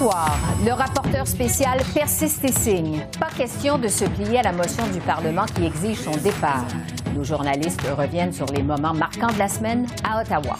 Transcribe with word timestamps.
Le 0.00 0.72
rapporteur 0.72 1.26
spécial 1.26 1.78
persiste 1.94 2.44
et 2.44 2.52
signe. 2.52 3.06
Pas 3.20 3.28
question 3.28 3.78
de 3.78 3.86
se 3.86 4.04
plier 4.04 4.40
à 4.40 4.42
la 4.42 4.52
motion 4.52 4.84
du 4.88 4.98
Parlement 4.98 5.44
qui 5.54 5.64
exige 5.64 6.00
son 6.00 6.16
départ. 6.16 6.66
Nos 7.14 7.22
journalistes 7.22 7.82
reviennent 7.96 8.32
sur 8.32 8.46
les 8.46 8.62
moments 8.62 8.94
marquants 8.94 9.32
de 9.32 9.38
la 9.38 9.48
semaine 9.48 9.86
à 10.02 10.20
Ottawa. 10.20 10.56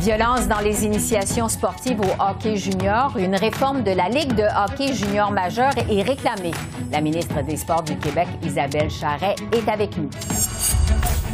Violence 0.00 0.48
dans 0.48 0.58
les 0.58 0.84
initiations 0.84 1.48
sportives 1.48 2.00
au 2.00 2.22
hockey 2.22 2.56
junior. 2.56 3.16
Une 3.16 3.36
réforme 3.36 3.84
de 3.84 3.92
la 3.92 4.08
Ligue 4.08 4.34
de 4.34 4.44
hockey 4.44 4.94
junior 4.94 5.30
majeur 5.30 5.70
est 5.76 6.02
réclamée. 6.02 6.52
La 6.90 7.00
ministre 7.00 7.42
des 7.42 7.56
Sports 7.56 7.82
du 7.82 7.96
Québec, 7.98 8.26
Isabelle 8.42 8.90
Charret, 8.90 9.36
est 9.52 9.68
avec 9.68 9.96
nous. 9.96 10.10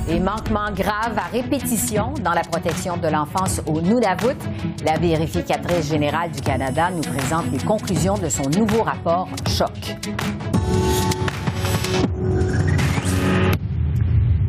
Et 0.07 0.21
manquements 0.21 0.71
graves 0.71 1.17
à 1.17 1.29
répétition 1.33 2.13
dans 2.23 2.35
la 2.35 2.43
protection 2.43 2.99
de 2.99 3.09
l'enfance 3.09 3.63
au 3.67 3.81
Nunavut. 3.81 4.37
La 4.85 4.99
vérificatrice 4.99 5.89
générale 5.89 6.31
du 6.31 6.43
Canada 6.43 6.91
nous 6.91 7.01
présente 7.01 7.51
les 7.51 7.59
conclusions 7.59 8.19
de 8.19 8.29
son 8.29 8.51
nouveau 8.51 8.83
rapport 8.83 9.29
Choc. 9.49 9.97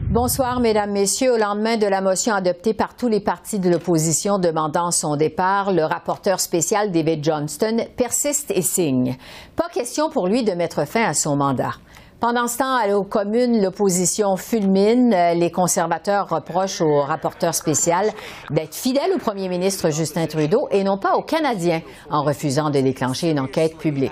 Bonsoir, 0.09 0.59
Mesdames, 0.59 0.91
Messieurs. 0.91 1.33
Au 1.33 1.37
lendemain 1.37 1.77
de 1.77 1.87
la 1.87 2.01
motion 2.01 2.33
adoptée 2.33 2.73
par 2.73 2.95
tous 2.95 3.07
les 3.07 3.21
partis 3.21 3.59
de 3.59 3.69
l'opposition 3.69 4.39
demandant 4.39 4.91
son 4.91 5.15
départ, 5.15 5.71
le 5.71 5.83
rapporteur 5.83 6.41
spécial 6.41 6.91
David 6.91 7.23
Johnston 7.23 7.85
persiste 7.95 8.51
et 8.51 8.61
signe. 8.61 9.17
Pas 9.55 9.69
question 9.73 10.09
pour 10.09 10.27
lui 10.27 10.43
de 10.43 10.51
mettre 10.51 10.85
fin 10.85 11.03
à 11.03 11.13
son 11.13 11.35
mandat. 11.37 11.75
Pendant 12.19 12.47
ce 12.47 12.57
temps, 12.57 12.97
aux 12.97 13.03
communes, 13.03 13.61
l'opposition 13.61 14.37
fulmine. 14.37 15.09
Les 15.35 15.51
conservateurs 15.51 16.29
reprochent 16.29 16.81
au 16.81 17.01
rapporteur 17.01 17.53
spécial 17.53 18.09
d'être 18.49 18.73
fidèle 18.73 19.11
au 19.13 19.17
premier 19.17 19.49
ministre 19.49 19.89
Justin 19.89 20.25
Trudeau 20.25 20.67
et 20.71 20.83
non 20.83 20.97
pas 20.97 21.17
aux 21.17 21.21
Canadiens 21.21 21.81
en 22.09 22.23
refusant 22.23 22.69
de 22.69 22.79
déclencher 22.79 23.31
une 23.31 23.39
enquête 23.39 23.77
publique. 23.77 24.11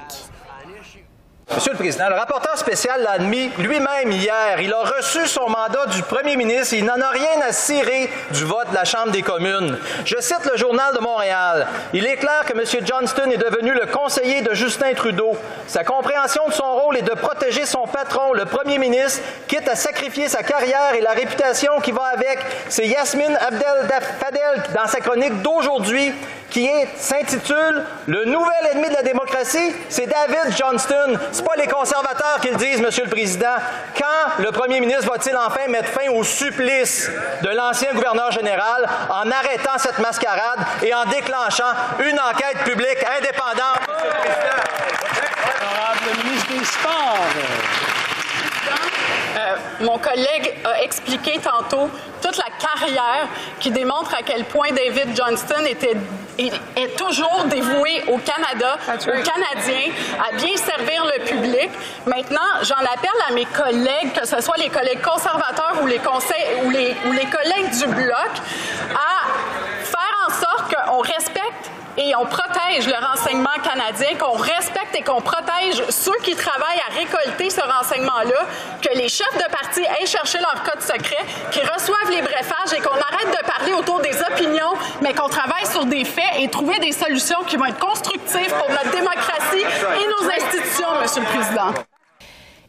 Monsieur 1.55 1.73
le 1.73 1.77
Président, 1.77 2.09
le 2.09 2.15
rapporteur 2.15 2.57
spécial 2.57 3.03
l'a 3.03 3.11
admis 3.11 3.51
lui-même 3.59 4.11
hier. 4.11 4.59
Il 4.59 4.73
a 4.73 4.79
reçu 4.79 5.27
son 5.27 5.47
mandat 5.49 5.85
du 5.85 6.01
premier 6.01 6.35
ministre. 6.35 6.73
Il 6.73 6.83
n'en 6.83 6.99
a 6.99 7.09
rien 7.09 7.41
à 7.47 7.51
cirer 7.51 8.09
du 8.31 8.43
vote 8.43 8.69
de 8.71 8.75
la 8.75 8.85
Chambre 8.85 9.11
des 9.11 9.21
communes. 9.21 9.77
Je 10.03 10.15
cite 10.19 10.49
le 10.51 10.57
Journal 10.57 10.95
de 10.95 10.99
Montréal. 10.99 11.67
Il 11.93 12.07
est 12.07 12.17
clair 12.17 12.43
que 12.47 12.53
M. 12.53 12.85
Johnston 12.85 13.29
est 13.29 13.37
devenu 13.37 13.71
le 13.71 13.85
conseiller 13.85 14.41
de 14.41 14.53
Justin 14.55 14.93
Trudeau. 14.95 15.37
Sa 15.67 15.83
compréhension 15.83 16.47
de 16.47 16.53
son 16.53 16.73
rôle 16.73 16.97
est 16.97 17.03
de 17.03 17.13
protéger 17.13 17.67
son 17.67 17.85
patron, 17.85 18.33
le 18.33 18.45
premier 18.45 18.79
ministre, 18.79 19.21
quitte 19.47 19.67
à 19.69 19.75
sacrifier 19.75 20.29
sa 20.29 20.41
carrière 20.41 20.95
et 20.95 21.01
la 21.01 21.11
réputation 21.11 21.79
qui 21.81 21.91
va 21.91 22.05
avec. 22.13 22.39
C'est 22.67 22.87
Yasmine 22.87 23.37
Abdel 23.39 24.01
Fadel 24.19 24.63
dans 24.73 24.87
sa 24.87 24.99
chronique 25.01 25.41
d'aujourd'hui 25.43 26.13
qui 26.53 26.69
s'intitule 26.97 27.83
Le 28.05 28.25
nouvel 28.25 28.67
ennemi 28.71 28.87
de 28.87 28.93
la 28.93 29.01
démocratie, 29.01 29.73
c'est 29.89 30.05
David 30.05 30.55
Johnston. 30.55 31.17
C'est 31.31 31.43
pas 31.43 31.55
les 31.57 31.67
conservateurs 31.67 32.39
qui 32.41 32.49
le 32.49 32.55
disent, 32.57 32.79
Monsieur 32.79 33.05
le 33.05 33.09
Président. 33.09 33.55
Quand 33.97 34.43
le 34.43 34.51
premier 34.51 34.79
ministre 34.79 35.11
va-t-il 35.11 35.35
enfin 35.35 35.67
mettre 35.67 35.89
fin 35.89 36.09
au 36.11 36.23
supplice 36.23 37.09
de 37.41 37.49
l'ancien 37.49 37.91
gouverneur 37.93 38.31
général 38.31 38.87
en 39.09 39.29
arrêtant 39.31 39.77
cette 39.77 39.97
mascarade 39.97 40.59
et 40.83 40.93
en 40.93 41.05
déclenchant 41.05 41.73
une 41.99 42.19
enquête 42.19 42.63
publique 42.63 43.03
indépendante, 43.17 43.81
Monsieur 43.89 44.09
le 44.09 44.21
Président? 44.21 44.63
Honorable 45.59 46.23
ministre 46.23 46.53
des 46.53 46.65
Sports. 46.65 47.17
Euh, 49.35 49.55
mon 49.81 49.97
collègue 49.97 50.53
a 50.63 50.83
expliqué 50.83 51.39
tantôt 51.39 51.89
toute 52.21 52.37
la 52.37 52.45
carrière 52.59 53.27
qui 53.59 53.71
démontre 53.71 54.13
à 54.13 54.21
quel 54.23 54.45
point 54.45 54.69
David 54.71 55.15
Johnston 55.15 55.65
était, 55.67 55.97
est, 56.37 56.95
toujours 56.97 57.45
dévoué 57.45 58.03
au 58.07 58.17
Canada, 58.17 58.77
aux 58.87 59.23
Canadiens, 59.23 59.91
à 60.19 60.35
bien 60.35 60.55
servir 60.57 61.05
le 61.05 61.23
public. 61.25 61.69
Maintenant, 62.05 62.39
j'en 62.61 62.77
appelle 62.77 63.09
à 63.29 63.33
mes 63.33 63.45
collègues, 63.45 64.13
que 64.19 64.27
ce 64.27 64.41
soit 64.41 64.57
les 64.57 64.69
collègues 64.69 65.01
conservateurs 65.01 65.79
ou 65.81 65.87
les, 65.87 65.99
conseils, 65.99 66.45
ou 66.65 66.69
les, 66.69 66.95
ou 67.07 67.11
les 67.11 67.25
collègues 67.25 67.71
du 67.71 67.87
Bloc, 67.87 68.31
à 68.93 69.27
faire 69.83 70.27
en 70.27 70.31
sorte 70.31 70.73
qu'on 70.73 70.99
respecte 70.99 71.72
et 71.97 72.15
on 72.15 72.25
protège 72.25 72.87
le 72.87 73.05
renseignement 73.05 73.57
canadien, 73.63 74.17
qu'on 74.17 74.37
respecte 74.37 74.95
et 74.95 75.01
qu'on 75.03 75.21
protège 75.21 75.83
ceux 75.89 76.17
qui 76.23 76.35
travaillent 76.35 76.81
à 76.89 76.93
récolter 76.93 77.49
ce 77.49 77.61
renseignement-là, 77.61 78.47
que 78.81 78.97
les 78.97 79.09
chefs 79.09 79.37
de 79.37 79.51
parti 79.51 79.85
aillent 79.85 80.07
chercher 80.07 80.39
leur 80.39 80.63
code 80.63 80.81
secret, 80.81 81.23
qu'ils 81.51 81.69
reçoivent 81.69 82.09
les 82.09 82.21
briefages 82.21 82.73
et 82.75 82.81
qu'on 82.81 82.95
arrête 82.95 83.31
de 83.41 83.45
parler 83.45 83.73
autour 83.73 84.01
des 84.01 84.15
opinions, 84.21 84.73
mais 85.01 85.13
qu'on 85.13 85.29
travaille 85.29 85.65
sur 85.65 85.85
des 85.85 86.05
faits 86.05 86.39
et 86.39 86.47
trouver 86.49 86.79
des 86.79 86.91
solutions 86.91 87.43
qui 87.47 87.57
vont 87.57 87.65
être 87.65 87.79
constructives 87.79 88.53
pour 88.53 88.69
notre 88.69 88.91
démocratie 88.91 89.63
et 89.63 90.07
nos 90.07 90.29
institutions, 90.29 90.87
Monsieur 91.01 91.21
le 91.21 91.27
Président. 91.27 91.92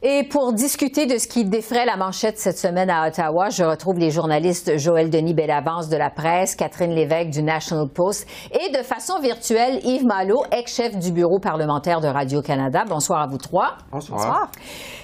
Et 0.07 0.23
pour 0.23 0.53
discuter 0.53 1.07
de 1.07 1.17
ce 1.17 1.27
qui 1.27 1.47
défrait 1.47 1.87
la 1.87 1.97
manchette 1.97 2.39
cette 2.39 2.59
semaine 2.59 2.91
à 2.91 3.09
Ottawa, 3.09 3.49
je 3.49 3.65
retrouve 3.65 3.99
les 3.99 4.11
journalistes 4.11 4.77
Joël 4.77 5.09
Denis 5.09 5.33
Bellavance 5.33 5.89
de 5.89 5.97
la 5.97 6.11
presse, 6.11 6.55
Catherine 6.57 6.91
Lévesque 6.91 7.31
du 7.31 7.43
National 7.43 7.89
Post 7.89 8.29
et 8.53 8.71
de 8.71 8.83
façon 8.83 9.19
virtuelle 9.21 9.81
Yves 9.83 10.05
Malo, 10.05 10.45
ex-chef 10.53 10.99
du 10.99 11.11
bureau 11.11 11.39
parlementaire 11.39 12.03
de 12.03 12.09
Radio-Canada. 12.09 12.85
Bonsoir 12.87 13.23
à 13.23 13.27
vous 13.27 13.39
trois. 13.39 13.79
Bonsoir. 13.91 14.51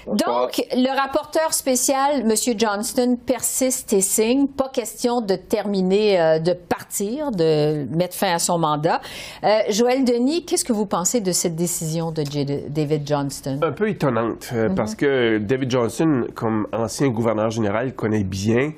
Donc, 0.06 0.62
le 0.72 0.94
rapporteur 0.94 1.54
spécial, 1.54 2.20
M. 2.22 2.34
Johnston, 2.58 3.16
persiste 3.24 3.92
et 3.94 4.00
signe. 4.00 4.48
Pas 4.48 4.68
question 4.68 5.20
de 5.20 5.34
terminer, 5.34 6.20
euh, 6.20 6.38
de 6.38 6.52
partir, 6.52 7.30
de 7.30 7.86
mettre 7.96 8.16
fin 8.16 8.34
à 8.34 8.38
son 8.38 8.58
mandat. 8.58 9.00
Euh, 9.44 9.60
Joël 9.70 10.04
Denis, 10.04 10.44
qu'est-ce 10.44 10.64
que 10.64 10.72
vous 10.72 10.86
pensez 10.86 11.20
de 11.20 11.32
cette 11.32 11.54
décision 11.54 12.12
de 12.12 12.22
J 12.22 12.44
David 12.68 13.06
Johnston? 13.06 13.60
Un 13.62 13.72
peu 13.72 13.88
étonnante, 13.88 14.50
euh, 14.52 14.68
parce 14.74 14.89
que 14.96 15.38
David 15.38 15.70
Johnson, 15.70 16.26
comme 16.34 16.66
ancien 16.72 17.08
gouverneur 17.08 17.50
général, 17.50 17.94
connaît 17.94 18.24
bien 18.24 18.72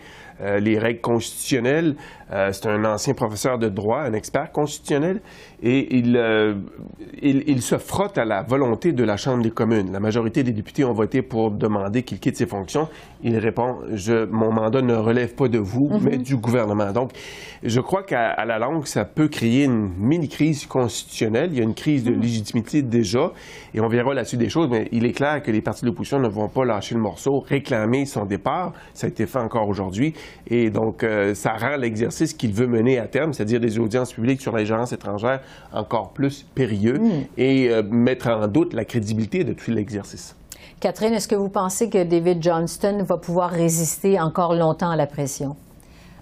les 0.60 0.78
règles 0.78 1.00
constitutionnelles. 1.00 1.96
c'est 2.30 2.66
un 2.66 2.84
ancien 2.84 3.14
professeur 3.14 3.58
de 3.58 3.68
droit, 3.68 4.00
un 4.00 4.12
expert 4.12 4.50
constitutionnel, 4.52 5.20
et 5.62 5.96
il, 5.96 6.16
il, 7.22 7.44
il, 7.46 7.62
se 7.62 7.78
frotte 7.78 8.18
à 8.18 8.24
la 8.24 8.42
volonté 8.42 8.92
de 8.92 9.04
la 9.04 9.16
Chambre 9.16 9.42
des 9.42 9.50
communes. 9.50 9.92
La 9.92 10.00
majorité 10.00 10.42
des 10.42 10.52
députés 10.52 10.84
ont 10.84 10.92
voté 10.92 11.22
pour 11.22 11.50
demander 11.50 12.02
qu'il 12.02 12.18
quitte 12.18 12.36
ses 12.36 12.46
fonctions. 12.46 12.88
Il 13.22 13.38
répond 13.38 13.78
je, 13.92 14.24
Mon 14.26 14.52
mandat 14.52 14.82
ne 14.82 14.94
relève 14.94 15.34
pas 15.34 15.48
de 15.48 15.58
vous, 15.58 15.88
mais 16.00 16.18
du 16.18 16.36
gouvernement. 16.36 16.92
Donc, 16.92 17.12
je 17.62 17.80
crois 17.80 18.02
qu'à 18.02 18.44
la 18.44 18.58
longue, 18.58 18.86
ça 18.86 19.04
peut 19.04 19.28
créer 19.28 19.64
une 19.64 19.92
mini-crise 19.96 20.66
constitutionnelle. 20.66 21.50
Il 21.52 21.58
y 21.58 21.60
a 21.60 21.64
une 21.64 21.74
crise 21.74 22.04
de 22.04 22.12
légitimité 22.12 22.82
déjà, 22.82 23.32
et 23.74 23.80
on 23.80 23.88
verra 23.88 24.14
la 24.14 24.24
suite 24.24 24.40
des 24.40 24.48
choses, 24.48 24.68
mais 24.70 24.88
il 24.92 25.04
est 25.06 25.12
clair 25.12 25.42
que 25.42 25.50
les 25.50 25.60
partis 25.60 25.82
de 25.82 25.86
l'opposition 25.86 26.18
ne 26.18 26.28
vont 26.28 26.48
pas 26.48 26.64
lâcher 26.64 26.94
le 26.94 27.00
morceau, 27.00 27.40
réclamer 27.40 28.06
son 28.06 28.24
départ. 28.24 28.72
Ça 28.94 29.06
a 29.06 29.10
été 29.10 29.26
fait 29.26 29.38
encore 29.38 29.68
aujourd'hui. 29.68 30.14
Et 30.46 30.70
donc, 30.70 31.02
euh, 31.02 31.34
ça 31.34 31.54
rend 31.54 31.76
l'exercice 31.76 32.34
qu'il 32.34 32.52
veut 32.52 32.66
mener 32.66 32.98
à 32.98 33.06
terme, 33.06 33.32
c'est-à-dire 33.32 33.60
des 33.60 33.78
audiences 33.78 34.12
publiques 34.12 34.40
sur 34.40 34.52
l'agence 34.52 34.92
étrangère, 34.92 35.40
encore 35.72 36.12
plus 36.12 36.44
périlleux 36.54 37.00
et 37.36 37.70
euh, 37.70 37.82
mettre 37.82 38.28
en 38.28 38.46
doute 38.48 38.74
la 38.74 38.84
crédibilité 38.84 39.44
de 39.44 39.52
tout 39.52 39.70
l'exercice. 39.70 40.36
Catherine, 40.80 41.14
est-ce 41.14 41.28
que 41.28 41.36
vous 41.36 41.48
pensez 41.48 41.88
que 41.88 42.02
David 42.02 42.42
Johnston 42.42 43.04
va 43.04 43.16
pouvoir 43.16 43.50
résister 43.50 44.20
encore 44.20 44.54
longtemps 44.54 44.90
à 44.90 44.96
la 44.96 45.06
pression? 45.06 45.56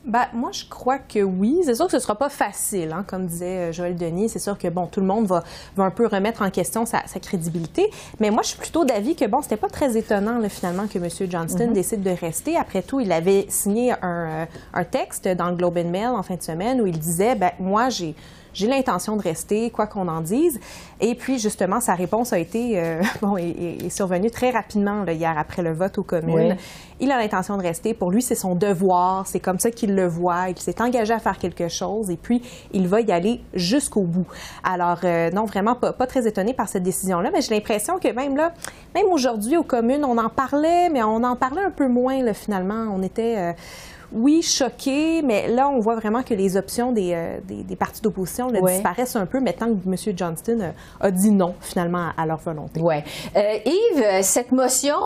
Ben, 0.05 0.27
moi, 0.33 0.51
je 0.53 0.65
crois 0.65 0.99
que 0.99 1.23
oui. 1.23 1.61
C'est 1.65 1.75
sûr 1.75 1.85
que 1.85 1.91
ce 1.91 1.97
ne 1.97 2.01
sera 2.01 2.15
pas 2.15 2.31
facile, 2.31 2.93
hein, 2.93 3.05
comme 3.07 3.27
disait 3.27 3.69
euh, 3.69 3.73
Joël 3.73 3.97
Denis. 3.97 4.31
C'est 4.31 4.39
sûr 4.39 4.57
que, 4.57 4.69
bon, 4.69 4.87
tout 4.87 5.01
le 5.01 5.07
monde 5.07 5.27
va, 5.27 5.45
va 5.77 5.85
un 5.85 5.91
peu 5.91 6.07
remettre 6.07 6.41
en 6.41 6.51
question 6.51 6.87
sa, 6.87 7.03
crédibilité. 7.21 7.91
Mais 8.19 8.31
moi, 8.31 8.43
je 8.43 8.49
suis 8.49 8.59
plutôt 8.59 8.87
d'avis 8.87 9.15
que, 9.15 9.27
bon, 9.27 9.43
c'était 9.43 9.59
pas 9.59 9.69
très 9.69 9.99
étonnant, 9.99 10.39
là, 10.39 10.49
finalement, 10.49 10.87
que 10.87 10.99
M. 10.99 11.31
Johnston 11.31 11.67
mm-hmm. 11.67 11.73
décide 11.73 12.03
de 12.03 12.11
rester. 12.11 12.57
Après 12.57 12.83
tout, 12.83 13.01
il 13.01 13.13
avait 13.13 13.45
signé 13.51 13.93
un, 13.93 13.99
euh, 14.03 14.45
un, 14.73 14.85
texte 14.85 15.29
dans 15.29 15.51
le 15.51 15.57
Globe 15.57 15.77
and 15.77 15.91
Mail 15.91 16.09
en 16.09 16.23
fin 16.23 16.37
de 16.37 16.43
semaine 16.43 16.81
où 16.81 16.87
il 16.87 16.99
disait, 16.99 17.35
ben, 17.35 17.53
moi, 17.59 17.91
j'ai 17.91 18.15
j'ai 18.53 18.67
l'intention 18.67 19.17
de 19.17 19.23
rester, 19.23 19.71
quoi 19.71 19.87
qu'on 19.87 20.09
en 20.09 20.21
dise. 20.21 20.61
Et 21.01 21.15
puis, 21.15 21.39
justement, 21.39 21.81
sa 21.81 21.95
réponse 21.95 22.33
a 22.33 22.39
été, 22.39 22.79
euh, 22.79 23.03
bon, 23.23 23.37
est, 23.37 23.89
survenue 23.91 24.31
très 24.31 24.51
rapidement 24.51 25.05
hier 25.07 25.37
après 25.37 25.63
le 25.63 25.73
vote 25.73 25.99
aux 25.99 26.03
communes. 26.03 26.57
Il 27.03 27.11
a 27.11 27.19
l'intention 27.19 27.57
de 27.57 27.63
rester. 27.63 27.95
Pour 27.95 28.11
lui, 28.11 28.21
c'est 28.21 28.35
son 28.35 28.55
devoir. 28.55 29.27
C'est 29.27 29.41
comme 29.41 29.59
ça 29.59 29.71
qu'il 29.71 29.95
le 29.95 30.07
voit. 30.07 30.51
Il 30.51 30.59
s'est 30.59 30.83
engagé 30.83 31.15
à 31.15 31.19
faire 31.19 31.39
quelque 31.39 31.69
chose 31.69 32.11
et 32.11 32.17
puis 32.17 32.43
il 32.73 32.89
va 32.89 33.01
y 33.01 33.11
aller 33.11 33.41
jusqu'au 33.55 34.03
bout. 34.03 34.27
Alors, 34.63 35.01
euh, 35.05 35.31
non, 35.31 35.45
vraiment 35.47 35.75
pas, 35.75 35.95
pas, 35.95 36.07
très 36.07 36.27
étonné 36.27 36.53
par 36.53 36.69
cette 36.69 36.83
décision-là, 36.83 37.31
mais 37.33 37.41
j'ai 37.41 37.55
l'impression 37.55 37.99
que 37.99 38.09
même 38.09 38.37
là, 38.37 38.53
même 38.95 39.07
aujourd'hui 39.07 39.57
aux 39.57 39.63
communes, 39.63 40.05
on 40.05 40.19
en 40.19 40.29
parlait, 40.29 40.91
mais 40.91 41.03
on 41.03 41.25
en 41.25 41.37
parlait 41.37 41.65
un 41.65 41.71
peu 41.71 41.89
moins, 41.89 42.23
là, 42.23 42.35
finalement. 42.35 42.87
On 42.95 43.03
était... 43.03 43.37
Euh, 43.39 43.53
oui, 44.13 44.43
choqué, 44.43 45.23
mais 45.23 45.49
là, 45.49 45.69
on 45.69 45.79
voit 45.79 45.95
vraiment 45.95 46.23
que 46.23 46.35
les 46.35 46.57
options 46.57 46.93
des, 46.93 47.13
euh, 47.15 47.39
des, 47.45 47.77
partis 47.77 48.03
d'opposition 48.03 48.51
disparaissent 48.51 49.17
un 49.17 49.27
peu 49.27 49.41
maintenant 49.41 49.69
que 49.69 49.89
M. 49.89 50.17
Johnston 50.17 50.61
euh, 50.61 50.71
a 51.01 51.11
dit 51.11 51.31
non, 51.31 51.55
finalement, 51.61 52.09
à 52.17 52.27
leur 52.27 52.39
volonté. 52.39 52.81
Oui. 52.81 52.97
Euh, 53.37 53.59
Yves, 53.65 54.23
cette 54.23 54.53
motion 54.53 54.97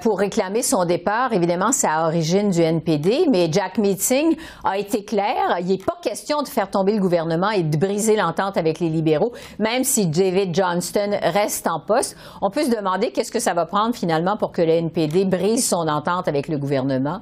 pour 0.00 0.18
réclamer 0.18 0.62
son 0.62 0.84
départ, 0.84 1.32
évidemment, 1.32 1.72
c'est 1.72 1.86
à 1.86 2.06
origine 2.06 2.50
du 2.50 2.60
NPD, 2.60 3.26
mais 3.30 3.48
Jack 3.50 3.78
Meeting 3.78 4.36
a 4.64 4.78
été 4.78 5.04
clair. 5.04 5.58
Il 5.60 5.66
n'est 5.66 5.78
pas 5.78 5.98
question 6.02 6.42
de 6.42 6.48
faire 6.48 6.70
tomber 6.70 6.92
le 6.92 7.00
gouvernement 7.00 7.50
et 7.50 7.62
de 7.62 7.76
briser 7.76 8.16
l'entente 8.16 8.56
avec 8.56 8.80
les 8.80 8.88
libéraux, 8.88 9.32
même 9.58 9.84
si 9.84 10.06
David 10.06 10.54
Johnston 10.54 11.10
reste 11.22 11.66
en 11.66 11.80
poste. 11.80 12.16
On 12.40 12.50
peut 12.50 12.64
se 12.64 12.70
demander 12.70 13.10
qu'est-ce 13.10 13.32
que 13.32 13.40
ça 13.40 13.54
va 13.54 13.66
prendre 13.66 13.94
finalement 13.94 14.36
pour 14.36 14.52
que 14.52 14.62
le 14.62 14.70
NPD 14.70 15.24
brise 15.24 15.68
son 15.68 15.88
entente 15.88 16.28
avec 16.28 16.48
le 16.48 16.58
gouvernement? 16.58 17.20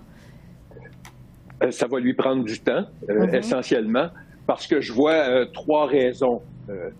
Euh, 1.62 1.70
ça 1.70 1.87
va 1.87 1.99
lui 1.99 2.14
prendre 2.14 2.44
du 2.44 2.59
temps, 2.59 2.85
euh, 3.09 3.26
mhm. 3.26 3.35
essentiellement, 3.35 4.09
parce 4.47 4.67
que 4.67 4.81
je 4.81 4.93
vois 4.93 5.12
euh, 5.12 5.47
trois 5.53 5.87
raisons 5.87 6.43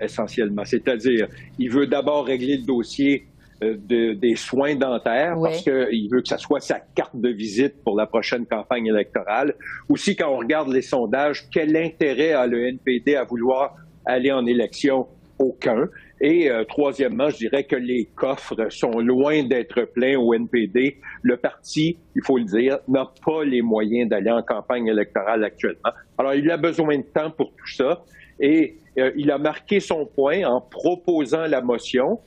essentiellement. 0.01 0.65
C'est-à-dire, 0.65 1.29
il 1.59 1.71
veut 1.71 1.87
d'abord 1.87 2.27
régler 2.27 2.57
le 2.57 2.65
dossier 2.65 3.29
des 3.61 4.35
soins 4.35 4.75
dentaires 4.75 5.37
parce 5.41 5.63
qu'il 5.63 6.09
veut 6.11 6.21
que 6.21 6.29
ça 6.29 6.37
soit 6.37 6.59
sa 6.59 6.81
carte 6.81 7.15
de 7.15 7.29
visite 7.29 7.77
pour 7.85 7.97
la 7.97 8.07
prochaine 8.07 8.45
campagne 8.45 8.87
électorale. 8.87 9.55
Aussi, 9.89 10.17
quand 10.17 10.31
on 10.31 10.39
regarde 10.39 10.69
les 10.69 10.83
sondages, 10.83 11.49
quel 11.53 11.77
intérêt 11.77 12.33
a 12.33 12.49
le 12.49 12.67
NPD 12.67 13.15
à 13.15 13.23
vouloir 13.23 13.77
aller 14.05 14.33
en 14.33 14.45
élection? 14.47 15.07
Aucun. 15.39 15.89
Et 16.25 16.49
euh, 16.49 16.63
troisièmement, 16.65 17.31
je 17.31 17.37
dirais 17.37 17.65
que 17.65 17.75
les 17.75 18.05
coffres 18.15 18.55
sont 18.71 19.01
loin 19.01 19.43
d'être 19.43 19.83
pleins 19.83 20.17
au 20.17 20.33
NPD. 20.33 20.99
Le 21.23 21.37
parti, 21.37 21.99
il 22.15 22.23
faut 22.25 22.39
le 22.39 22.45
dire, 22.45 22.79
n'a 22.87 23.11
pas 23.27 23.45
les 23.45 23.61
moyens 23.61 24.09
d'aller 24.09 24.31
en 24.31 24.43
campagne 24.43 24.87
électorale 24.87 25.43
actuellement. 25.43 25.91
Alors, 26.17 26.35
il 26.35 26.49
a 26.53 26.57
besoin 26.57 26.97
de 26.99 27.03
temps 27.03 27.33
pour 27.33 27.53
tout 27.57 27.67
ça. 27.67 28.05
Et 28.39 28.79
euh, 28.99 29.11
il 29.17 29.33
a 29.33 29.39
marqué 29.39 29.81
son 29.81 30.07
point 30.07 30.45
en 30.45 30.61
proposant 30.61 31.47
la 31.49 31.61
motion, 31.61 32.21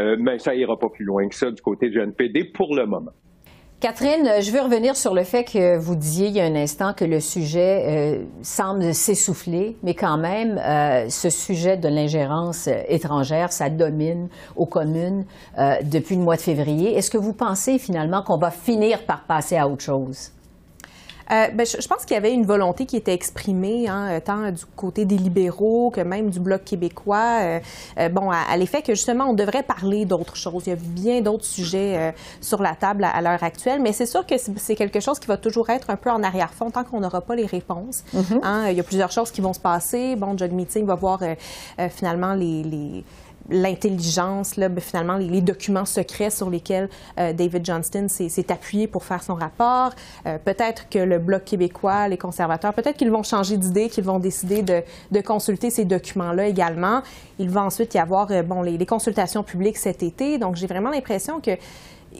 euh, 0.00 0.16
mais 0.18 0.40
ça 0.40 0.52
ira 0.56 0.76
pas 0.76 0.88
plus 0.88 1.04
loin 1.04 1.28
que 1.28 1.34
ça 1.34 1.52
du 1.52 1.62
côté 1.62 1.88
du 1.88 2.00
NPD 2.00 2.44
pour 2.44 2.74
le 2.74 2.84
moment. 2.84 3.12
Catherine, 3.78 4.40
je 4.40 4.50
veux 4.52 4.62
revenir 4.62 4.96
sur 4.96 5.12
le 5.12 5.22
fait 5.22 5.44
que 5.44 5.76
vous 5.76 5.96
disiez 5.96 6.28
il 6.28 6.32
y 6.32 6.40
a 6.40 6.44
un 6.44 6.54
instant 6.54 6.94
que 6.94 7.04
le 7.04 7.20
sujet 7.20 7.84
euh, 7.84 8.24
semble 8.40 8.94
s'essouffler, 8.94 9.76
mais 9.82 9.92
quand 9.92 10.16
même, 10.16 10.56
euh, 10.56 11.10
ce 11.10 11.28
sujet 11.28 11.76
de 11.76 11.86
l'ingérence 11.86 12.70
étrangère, 12.88 13.52
ça 13.52 13.68
domine 13.68 14.28
aux 14.56 14.64
communes 14.64 15.26
euh, 15.58 15.74
depuis 15.82 16.16
le 16.16 16.22
mois 16.22 16.36
de 16.36 16.40
février. 16.40 16.96
Est-ce 16.96 17.10
que 17.10 17.18
vous 17.18 17.34
pensez 17.34 17.78
finalement 17.78 18.22
qu'on 18.22 18.38
va 18.38 18.50
finir 18.50 19.04
par 19.04 19.24
passer 19.24 19.58
à 19.58 19.68
autre 19.68 19.82
chose? 19.82 20.30
Euh, 21.30 21.48
ben, 21.52 21.66
je, 21.66 21.88
pense 21.88 22.04
qu'il 22.04 22.14
y 22.14 22.18
avait 22.18 22.32
une 22.32 22.46
volonté 22.46 22.86
qui 22.86 22.96
était 22.96 23.12
exprimée, 23.12 23.88
hein, 23.88 24.08
euh, 24.10 24.20
tant 24.20 24.50
du 24.50 24.64
côté 24.76 25.04
des 25.04 25.16
libéraux 25.16 25.90
que 25.90 26.00
même 26.00 26.30
du 26.30 26.38
Bloc 26.38 26.64
québécois, 26.64 27.60
euh, 27.98 28.08
bon, 28.10 28.30
à, 28.30 28.56
l'effet 28.56 28.82
que 28.82 28.94
justement 28.94 29.30
on 29.30 29.32
devrait 29.32 29.62
parler 29.62 30.04
d'autres 30.04 30.36
choses. 30.36 30.64
Il 30.66 30.70
y 30.70 30.72
a 30.72 30.76
bien 30.76 31.20
d'autres 31.20 31.44
sujets 31.44 32.14
sur 32.40 32.62
la 32.62 32.74
table 32.74 33.04
à, 33.04 33.20
l'heure 33.20 33.42
actuelle, 33.42 33.80
mais 33.80 33.92
c'est 33.92 34.06
sûr 34.06 34.24
que 34.26 34.34
c'est 34.38 34.76
quelque 34.76 35.00
chose 35.00 35.18
qui 35.18 35.26
va 35.26 35.36
toujours 35.36 35.70
être 35.70 35.90
un 35.90 35.96
peu 35.96 36.10
en 36.10 36.22
arrière-fond 36.22 36.70
tant 36.70 36.84
qu'on 36.84 37.00
n'aura 37.00 37.20
pas 37.20 37.34
les 37.34 37.46
réponses. 37.46 38.04
Mm-hmm. 38.14 38.40
Hein. 38.42 38.68
Il 38.70 38.76
y 38.76 38.80
a 38.80 38.84
plusieurs 38.84 39.10
choses 39.10 39.30
qui 39.30 39.40
vont 39.40 39.52
se 39.52 39.60
passer. 39.60 40.16
Bon, 40.16 40.36
Jug 40.36 40.52
Meeting 40.52 40.86
va 40.86 40.94
voir 40.94 41.20
finalement 41.90 42.34
les 42.34 43.04
l'intelligence, 43.50 44.56
ben, 44.56 44.78
finalement, 44.80 45.16
les, 45.16 45.40
documents 45.40 45.84
secrets 45.84 46.30
sur 46.30 46.50
lesquels 46.50 46.88
euh, 47.18 47.32
David 47.32 47.64
Johnston 47.64 48.06
s'est 48.08 48.52
appuyé 48.52 48.86
pour 48.86 49.04
faire 49.04 49.22
son 49.22 49.34
rapport. 49.34 49.92
Euh, 50.26 50.38
peut-être 50.44 50.88
que 50.88 50.98
le 50.98 51.18
Bloc 51.18 51.44
québécois, 51.44 52.08
les 52.08 52.16
conservateurs, 52.16 52.74
peut-être 52.74 52.96
qu'ils 52.96 53.10
vont 53.10 53.22
changer 53.22 53.56
d'idée, 53.56 53.88
qu'ils 53.88 54.04
vont 54.04 54.18
décider 54.18 54.62
de, 54.62 54.82
de 55.10 55.20
consulter 55.20 55.70
ces 55.70 55.84
documents-là 55.84 56.46
également. 56.46 57.02
Il 57.38 57.50
va 57.50 57.62
ensuite 57.62 57.94
y 57.94 57.98
avoir 57.98 58.30
euh, 58.30 58.42
bon, 58.42 58.62
les, 58.62 58.76
les 58.76 58.86
consultations 58.86 59.42
publiques 59.42 59.76
cet 59.76 60.02
été. 60.02 60.38
Donc, 60.38 60.56
j'ai 60.56 60.66
vraiment 60.66 60.90
l'impression 60.90 61.40
que 61.40 61.52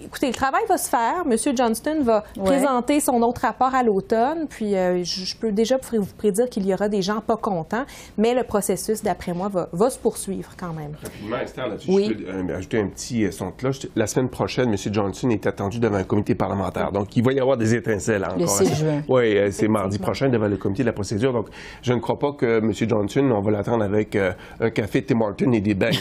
écoutez, 0.05 0.29
le 0.29 0.35
travail 0.35 0.63
va 0.69 0.79
se 0.79 0.89
faire. 0.89 1.27
Monsieur 1.27 1.53
Johnston 1.55 2.03
va 2.03 2.25
présenter 2.45 3.01
son 3.01 3.23
autre 3.23 3.43
rapport 3.43 3.75
à 3.75 3.83
l'automne. 3.83 4.47
Puis, 4.49 4.75
euh, 4.75 5.03
je, 5.05 5.37
peux 5.37 5.53
déjà 5.53 5.77
vous 5.93 6.07
prédire 6.17 6.49
qu'il 6.49 6.67
y 6.67 6.75
aura 6.75 6.89
des 6.89 7.03
gens 7.03 7.21
pas 7.21 7.37
contents, 7.37 7.85
mais 8.17 8.35
le 8.35 8.43
processus, 8.43 9.03
d'après 9.03 9.33
moi, 9.33 9.51
va, 9.73 9.91
se 9.91 9.99
poursuivre 9.99 10.53
quand 10.59 10.73
même. 10.73 10.93
Rapidement, 11.03 11.37
Esther, 11.39 11.69
là 11.69 11.77
je 11.79 11.87
peux 11.87 12.29
euh, 12.29 12.57
ajouter 12.57 12.81
un 12.81 12.89
petit 12.89 13.25
euh, 13.25 13.31
son 13.31 13.47
de 13.47 13.53
cloche. 13.53 13.87
La 13.95 14.07
semaine 14.07 14.29
prochaine, 14.29 14.71
Monsieur 14.71 14.93
Johnson 14.93 15.31
est 15.31 15.47
attendu 15.47 15.79
devant 15.79 15.97
un 15.97 16.05
comité 16.05 16.35
parlementaire. 16.35 16.93
Donc, 16.93 17.17
il 17.17 17.25
va 17.25 17.33
y 17.33 17.41
avoir 17.41 17.57
des 17.57 17.75
étincelles 17.75 18.25
encore. 18.25 18.39
Le 18.39 18.47
6 18.47 18.75
juin. 18.75 19.03
Oui, 19.09 19.39
c'est 19.53 19.69
mardi 19.69 19.99
prochain 19.99 20.29
devant 20.29 20.49
le 20.49 20.57
comité 20.57 20.83
de 20.83 20.87
la 20.87 20.93
procédure. 20.93 21.33
Donc, 21.33 21.49
je 21.83 21.93
ne 21.93 22.01
crois 22.01 22.19
pas 22.19 22.33
que 22.33 22.59
M. 22.59 22.73
Johnson, 22.73 23.31
on 23.33 23.41
va 23.41 23.51
l'attendre 23.51 23.85
avec 23.85 24.17
un 24.17 24.71
café 24.71 25.05
Tim 25.05 25.21
Hortons 25.21 25.53
et 25.53 25.61
des 25.61 25.75
bains. 25.75 25.91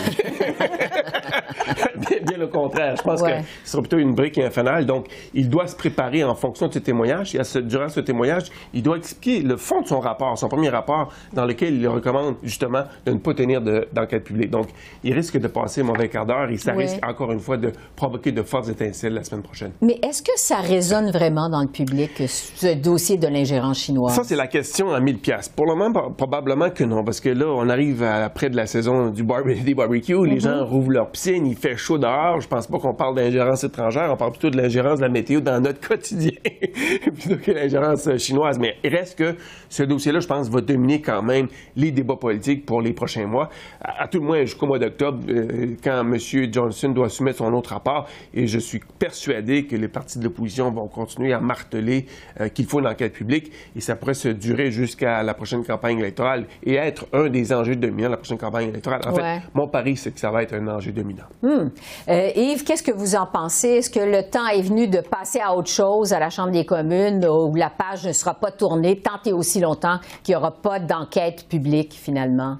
bien, 1.97 2.37
le 2.37 2.47
contraire. 2.47 2.95
Je 2.97 3.01
pense 3.01 3.21
que 3.21 3.29
ce 3.63 3.71
sera 3.71 3.81
plutôt 3.81 3.97
une 3.97 4.13
brique 4.13 4.37
infernale. 4.37 4.85
Donc, 4.85 5.07
il 5.33 5.49
doit 5.49 5.67
se 5.67 5.75
préparer 5.75 6.23
en 6.23 6.35
fonction 6.35 6.67
de 6.67 6.73
ce 6.73 6.79
témoignage. 6.79 7.35
Et 7.35 7.39
à 7.39 7.43
ce, 7.43 7.59
durant 7.59 7.89
ce 7.89 7.99
témoignage, 7.99 8.49
il 8.73 8.83
doit 8.83 8.97
expliquer 8.97 9.41
le 9.41 9.57
fond 9.57 9.81
de 9.81 9.87
son 9.87 9.99
rapport, 9.99 10.37
son 10.37 10.47
premier 10.47 10.69
rapport, 10.69 11.11
dans 11.33 11.45
lequel 11.45 11.75
il 11.75 11.87
recommande 11.87 12.35
justement 12.43 12.83
de 13.05 13.11
ne 13.11 13.19
pas 13.19 13.33
tenir 13.33 13.61
d'enquête 13.61 14.23
publique. 14.23 14.49
Donc, 14.49 14.67
il 15.03 15.13
risque 15.13 15.37
de 15.37 15.47
passer 15.47 15.81
un 15.81 15.85
mauvais 15.85 16.09
quart 16.09 16.25
d'heure 16.25 16.49
et 16.49 16.57
ça 16.57 16.73
risque 16.73 16.99
encore 17.05 17.31
une 17.31 17.39
fois 17.39 17.57
de 17.57 17.71
provoquer 17.95 18.31
de 18.31 18.43
fortes 18.43 18.69
étincelles 18.69 19.13
la 19.13 19.23
semaine 19.23 19.43
prochaine. 19.43 19.71
Mais 19.81 19.99
est-ce 20.03 20.21
que 20.21 20.31
ça 20.35 20.57
résonne 20.57 21.11
vraiment 21.11 21.49
dans 21.49 21.61
le 21.61 21.67
public, 21.67 22.11
ce 22.27 22.75
dossier 22.75 23.17
de 23.17 23.27
l'ingérence 23.27 23.79
chinoise? 23.79 24.15
Ça, 24.15 24.23
c'est 24.23 24.35
la 24.35 24.47
question 24.47 24.91
à 24.91 24.99
1000 24.99 25.19
pièces. 25.19 25.49
Pour 25.49 25.65
le 25.65 25.75
moment, 25.75 26.11
probablement 26.11 26.69
que 26.69 26.83
non, 26.83 27.03
parce 27.03 27.19
que 27.19 27.29
là, 27.29 27.47
on 27.47 27.69
arrive 27.69 28.03
après 28.03 28.49
de 28.49 28.55
la 28.55 28.65
saison 28.65 29.09
du 29.09 29.23
bar 29.23 29.43
des 29.65 29.73
barbecues, 29.73 30.25
les 30.25 30.37
mm-hmm. 30.37 30.39
gens 30.41 30.65
rouvrent 30.65 30.91
leur 30.91 31.09
piscine, 31.09 31.45
il 31.45 31.55
fait 31.55 31.77
chaud 31.85 31.97
dehors. 31.97 32.41
Je 32.41 32.47
pense 32.47 32.67
pas 32.67 32.79
qu'on 32.79 32.93
parle 32.93 33.15
d'ingérence 33.15 33.63
étrangère, 33.63 34.11
on 34.11 34.17
parle 34.17 34.31
plutôt 34.31 34.49
de 34.49 34.57
l'ingérence 34.57 34.97
de 34.97 35.03
la 35.03 35.09
météo 35.09 35.39
dans 35.39 35.61
notre 35.61 35.85
quotidien, 35.87 36.31
plutôt 37.01 37.37
que 37.37 37.51
l'ingérence 37.51 38.09
chinoise. 38.17 38.57
Mais 38.59 38.75
il 38.83 38.95
reste 38.95 39.17
que 39.17 39.35
ce 39.69 39.83
dossier-là, 39.83 40.19
je 40.19 40.27
pense, 40.27 40.49
va 40.49 40.61
dominer 40.61 41.01
quand 41.01 41.21
même 41.21 41.47
les 41.75 41.91
débats 41.91 42.15
politiques 42.15 42.65
pour 42.65 42.81
les 42.81 42.93
prochains 42.93 43.27
mois, 43.27 43.49
à, 43.81 44.07
tout 44.07 44.19
le 44.19 44.25
moins 44.25 44.41
jusqu'au 44.41 44.65
mois 44.65 44.79
d'octobre, 44.79 45.19
euh, 45.29 45.75
quand 45.83 46.01
M. 46.01 46.17
Johnson 46.51 46.89
doit 46.89 47.09
soumettre 47.09 47.39
son 47.39 47.53
autre 47.53 47.71
rapport. 47.71 48.07
Et 48.33 48.47
je 48.47 48.59
suis 48.59 48.81
persuadé 48.97 49.65
que 49.65 49.75
les 49.75 49.87
partis 49.87 50.17
de 50.17 50.23
l'opposition 50.23 50.71
vont 50.71 50.87
continuer 50.87 51.33
à 51.33 51.39
marteler 51.39 52.05
euh, 52.39 52.49
qu'il 52.49 52.65
faut 52.65 52.79
une 52.79 52.87
enquête 52.87 53.13
publique 53.13 53.51
et 53.75 53.81
ça 53.81 53.95
pourrait 53.95 54.13
se 54.13 54.29
durer 54.29 54.71
jusqu'à 54.71 55.21
la 55.23 55.33
prochaine 55.33 55.63
campagne 55.63 55.99
électorale 55.99 56.45
et 56.63 56.75
être 56.75 57.05
un 57.13 57.29
des 57.29 57.53
enjeux 57.53 57.75
dominants 57.75 58.07
de 58.07 58.11
la 58.11 58.17
prochaine 58.17 58.37
campagne 58.37 58.69
électorale. 58.69 59.01
En 59.05 59.13
fait, 59.13 59.41
mon 59.53 59.67
pari, 59.67 59.95
c'est 59.95 60.11
que 60.11 60.19
ça 60.19 60.31
va 60.31 60.43
être 60.43 60.53
un 60.53 60.67
enjeu 60.67 60.91
dominant. 60.91 61.25
Hmm. 61.41 61.69
Euh, 62.09 62.29
Yves, 62.35 62.63
qu'est-ce 62.63 62.83
que 62.83 62.91
vous 62.91 63.15
en 63.15 63.25
pensez? 63.25 63.69
Est-ce 63.69 63.89
que 63.89 63.99
le 63.99 64.29
temps 64.29 64.47
est 64.47 64.61
venu 64.61 64.87
de 64.87 64.99
passer 64.99 65.39
à 65.39 65.55
autre 65.55 65.69
chose 65.69 66.13
à 66.13 66.19
la 66.19 66.29
Chambre 66.29 66.51
des 66.51 66.65
communes 66.65 67.25
où 67.25 67.55
la 67.55 67.69
page 67.69 68.05
ne 68.05 68.11
sera 68.11 68.33
pas 68.33 68.51
tournée 68.51 69.01
tant 69.01 69.21
et 69.25 69.33
aussi 69.33 69.59
longtemps 69.59 69.99
qu'il 70.23 70.33
n'y 70.33 70.37
aura 70.37 70.51
pas 70.51 70.79
d'enquête 70.79 71.47
publique 71.49 71.93
finalement? 71.93 72.57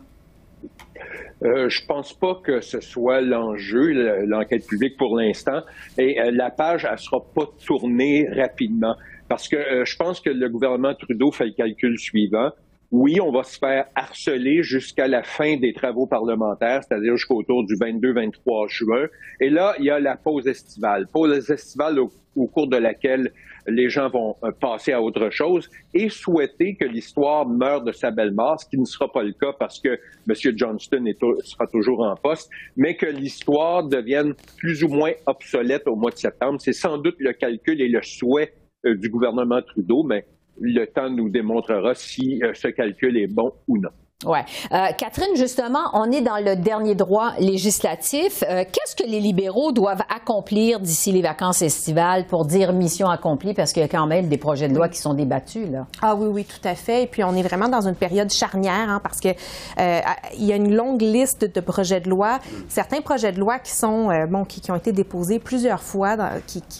Euh, 1.43 1.69
je 1.69 1.86
pense 1.86 2.13
pas 2.13 2.36
que 2.43 2.62
ce 2.62 2.79
soit 2.79 3.22
l'enjeu, 3.22 3.91
l'enquête 4.25 4.65
publique 4.65 4.98
pour 4.98 5.17
l'instant. 5.17 5.62
Et 5.98 6.19
euh, 6.19 6.31
la 6.31 6.50
page, 6.50 6.88
elle 6.89 6.98
sera 6.98 7.19
pas 7.36 7.45
tournée 7.65 8.27
rapidement. 8.36 8.95
Parce 9.27 9.48
que 9.48 9.57
je 9.84 9.95
pense 9.98 10.22
que 10.22 10.29
le 10.29 10.50
gouvernement 10.50 10.93
Trudeau 10.93 11.31
fait 11.31 11.45
le 11.45 11.53
calcul 11.53 11.98
suivant 11.98 12.51
oui, 12.91 13.19
on 13.19 13.31
va 13.31 13.43
se 13.43 13.57
faire 13.57 13.85
harceler 13.95 14.63
jusqu'à 14.63 15.07
la 15.07 15.23
fin 15.23 15.57
des 15.57 15.73
travaux 15.73 16.07
parlementaires, 16.07 16.81
c'est-à-dire 16.83 17.15
jusqu'au 17.15 17.43
tour 17.43 17.65
du 17.65 17.75
22-23 17.75 18.69
juin. 18.69 19.07
Et 19.39 19.49
là, 19.49 19.75
il 19.79 19.85
y 19.85 19.89
a 19.89 19.99
la 19.99 20.15
pause 20.15 20.47
estivale. 20.47 21.07
Pause 21.11 21.49
estivale 21.49 21.99
au, 21.99 22.11
cours 22.47 22.67
de 22.67 22.77
laquelle 22.77 23.31
les 23.65 23.89
gens 23.89 24.09
vont 24.09 24.35
euh, 24.43 24.51
passer 24.51 24.91
à 24.91 25.01
autre 25.01 25.29
chose 25.29 25.69
et 25.93 26.09
souhaiter 26.09 26.75
que 26.75 26.85
l'histoire 26.85 27.47
meure 27.47 27.81
de 27.81 27.91
sa 27.91 28.11
belle 28.11 28.33
mort, 28.33 28.59
ce 28.59 28.69
qui 28.69 28.77
ne 28.77 28.85
sera 28.85 29.11
pas 29.11 29.23
le 29.23 29.31
cas 29.31 29.53
parce 29.57 29.79
que 29.79 29.97
M. 30.29 30.57
Johnston 30.57 31.05
sera 31.43 31.65
toujours 31.67 32.01
en 32.01 32.15
poste, 32.15 32.49
mais 32.75 32.95
que 32.95 33.05
l'histoire 33.05 33.87
devienne 33.87 34.33
plus 34.57 34.83
ou 34.83 34.89
moins 34.89 35.11
obsolète 35.25 35.87
au 35.87 35.95
mois 35.95 36.11
de 36.11 36.17
septembre. 36.17 36.59
C'est 36.59 36.73
sans 36.73 36.97
doute 36.97 37.15
le 37.19 37.31
calcul 37.31 37.81
et 37.81 37.87
le 37.87 38.01
souhait 38.03 38.53
euh, 38.85 38.95
du 38.95 39.09
gouvernement 39.09 39.61
Trudeau, 39.61 40.03
mais 40.03 40.25
le 40.59 40.85
temps 40.85 41.09
nous 41.09 41.29
démontrera 41.29 41.93
si 41.93 42.41
euh, 42.43 42.53
ce 42.53 42.69
calcul 42.69 43.17
est 43.17 43.27
bon 43.27 43.51
ou 43.67 43.77
non. 43.77 43.89
Ouais. 44.24 44.45
Euh, 44.72 44.93
Catherine, 44.98 45.36
justement, 45.36 45.89
on 45.91 46.10
est 46.10 46.22
dans 46.22 46.38
le 46.38 46.55
dernier 46.55 46.95
droit 46.95 47.34
législatif. 47.38 48.45
Euh, 48.50 48.63
qu'est-ce 48.63 48.95
que 48.95 49.03
les 49.03 49.19
libéraux 49.19 49.74
doivent 49.74 50.03
accomplir 50.10 50.79
d'ici 50.79 51.12
les 51.12 51.22
vacances 51.22 51.62
estivales 51.62 52.25
pour 52.25 52.45
dire 52.45 52.72
mission 52.72 53.10
accomplie? 53.10 53.53
Parce 53.53 53.74
qu'il 53.74 53.81
y 53.81 53.86
a 53.86 53.89
quand 53.89 54.07
même 54.07 54.29
des 54.29 54.38
projets 54.38 54.69
de 54.69 54.74
loi 54.74 54.88
qui 54.88 55.00
sont 55.00 55.15
débattus, 55.15 55.69
là. 55.69 55.86
Ah 56.01 56.15
oui, 56.15 56.27
oui, 56.31 56.45
tout 56.45 56.65
à 56.65 56.75
fait. 56.75 57.03
Et 57.03 57.07
puis, 57.07 57.25
on 57.25 57.36
est 57.36 57.41
vraiment 57.41 57.67
dans 57.67 57.89
une 57.89 57.95
période 57.95 58.31
charnière, 58.31 58.89
hein, 58.89 59.01
parce 59.03 59.19
que 59.19 59.27
euh, 59.27 60.00
il 60.38 60.45
y 60.45 60.53
a 60.53 60.55
une 60.55 60.74
longue 60.74 61.01
liste 61.01 61.53
de 61.53 61.60
projets 61.60 62.00
de 62.00 62.10
loi. 62.10 62.39
Certains 62.69 63.01
projets 63.01 63.34
de 63.34 63.39
loi 63.39 63.60
qui 63.60 63.74
sont, 63.74 64.07
bon, 64.29 64.45
qui, 64.45 64.72
ont 64.72 64.75
été 64.75 64.93
déposés 64.93 65.39
plusieurs 65.39 65.84
fois, 65.84 66.15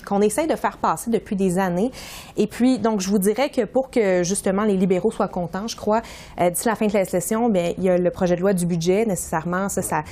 qu'on 0.08 0.22
essaye 0.22 0.48
de 0.48 0.56
faire 0.56 0.77
passer 0.77 1.12
depuis 1.12 1.36
des 1.36 1.60
années. 1.60 1.92
Et 2.38 2.48
puis, 2.48 2.80
donc, 2.80 3.01
je 3.01 3.10
vous 3.10 3.20
dirais 3.20 3.50
que 3.50 3.65
pour 3.65 3.92
que, 3.92 4.24
justement, 4.24 4.63
les 4.63 4.77
libéraux 4.77 5.12
soient 5.12 5.27
contents, 5.27 5.68
je 5.68 5.75
crois, 5.75 6.01
d'ici 6.39 6.65
la 6.65 6.75
fin 6.75 6.88
de 6.88 6.94
la 6.94 7.04
bien, 7.50 7.74
il 7.77 7.84
y 7.84 7.89
a 7.89 7.98
le 7.98 8.12
projet 8.12 8.36
de 8.36 8.41
loi 8.41 8.53
du 8.53 8.65
budget, 8.65 9.05
nécessairement, 9.05 9.70
ça 9.70 10.03